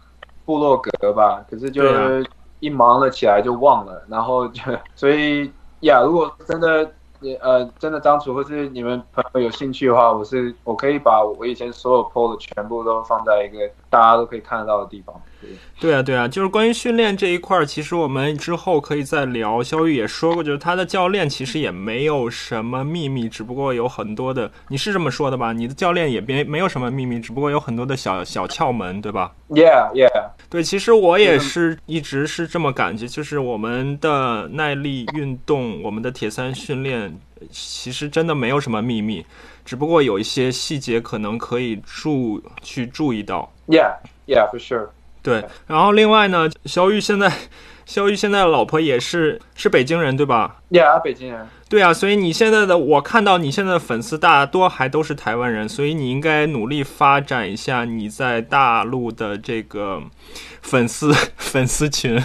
[0.52, 2.26] 部落格吧，可是就是
[2.60, 4.62] 一忙了起来就忘了，然后就
[4.96, 5.50] 所以
[5.82, 6.92] 呀，如果真的
[7.40, 15.16] 呃真的张楚或是你们朋友有兴趣的话，我是我可以把我以前所有 PO 的全部都放在一个大家都可以看得到的地方。
[15.80, 19.64] 对啊，对啊，就是关于训练这一块儿，其实我们之后可以再聊。
[19.64, 25.54] 肖玉也说过，就是他的教练其实也没有什么秘密，只不过有很多的，你是这么说的吧？
[25.54, 30.32] 你的教练也别没有什么秘密，只不过有很多的小小窍门，对吧？Yeah, yeah。
[30.50, 37.18] 对，其实我也是一直是这么感觉，就是我们的耐力运动，我们的铁三训练，
[37.50, 39.26] 其实真的没有什么秘密，
[39.66, 43.52] 只不过有一些细节可能可以注去注意到。
[43.68, 43.96] Yeah,
[44.28, 44.90] yeah, for sure.
[45.22, 47.32] 对，然后另外呢，肖玉现在，
[47.86, 51.48] 肖玉现在的老婆也是是北京人，对吧？Yeah，北京人。
[51.70, 60.02] 对啊，所以你现在的我看到你现在的粉丝大多还都是台湾人，所以你应该努力发展一下你在大陆的这个
[60.62, 62.22] 粉丝 粉丝群。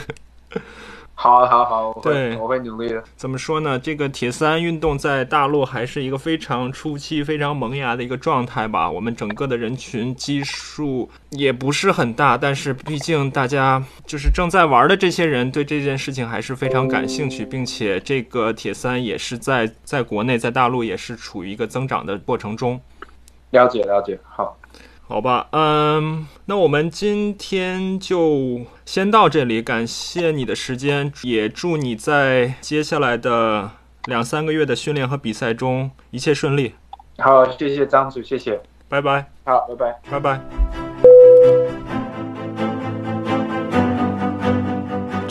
[1.19, 3.03] 好，好，好，我会对我会努力的。
[3.17, 3.79] 怎么说呢？
[3.79, 8.89] 这个铁三运动在大陆还是一个非常初期、非常萌芽的一个状态吧。
[8.89, 22.79] 我们整个的人群基数也不是很大，但是毕竟大家就是正在玩的这些人对这件事情还是非常感兴趣，并且这个铁三也是在在国内、在大陆也是处于一个增长的过程中。
[23.51, 24.55] 了解，了解，好，
[25.09, 33.71] 好吧，嗯，那我们今天就先到这里，感谢你的时间，也祝你在接下来的
[34.07, 36.75] 两三个月的训练和比赛中一切顺利，
[37.19, 40.01] 好，谢谢张主，谢谢，拜拜，好，拜拜。
[40.11, 41.86] 拜拜。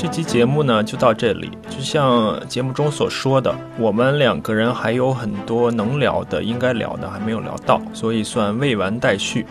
[0.05, 9.47] 这期节目呢就到这里，就像节目中所说的，我们两个人还有很多能聊的、应该聊的还没有聊到，所以算未完待续。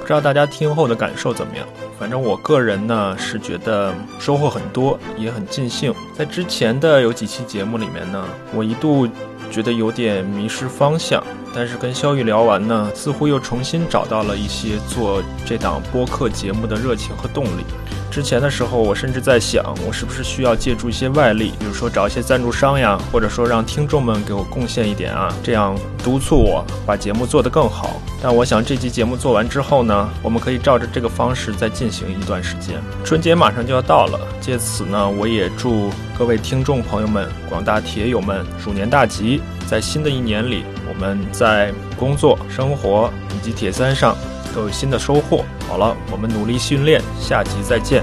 [0.00, 1.66] 不知道大家听后的感受怎么样？
[1.98, 5.92] 反正我个人呢是觉得收获很多，也很尽兴。
[6.16, 8.24] 在之前的有几期节目里面呢，
[8.54, 9.06] 我一度
[9.50, 11.22] 觉得有点迷失方向，
[11.54, 17.64] 但是跟肖玉聊完呢，似乎又重新找到了一些做这档播客节目的热情和动力。
[18.10, 28.02] 之前的时候，我甚至在想，我是不是需要借助一些外力，比如说找一些赞助商呀，或者说让听众们给我贡献一点啊，这样督促我把节目做得更好。
[28.20, 32.80] 但我想这期节目做完之后呢，我们可以照着这个方式再进行一段时间。
[33.04, 35.88] 春节马上就要到了，借此呢，我也祝
[36.18, 39.40] 各位听众朋友们、广大铁友们鼠年大吉！
[39.68, 44.16] 在新的一年里，我们在工作、生活以及铁三上
[44.54, 45.44] 都有新的收获。
[45.68, 48.02] 好了，我们努力训练，下集再见。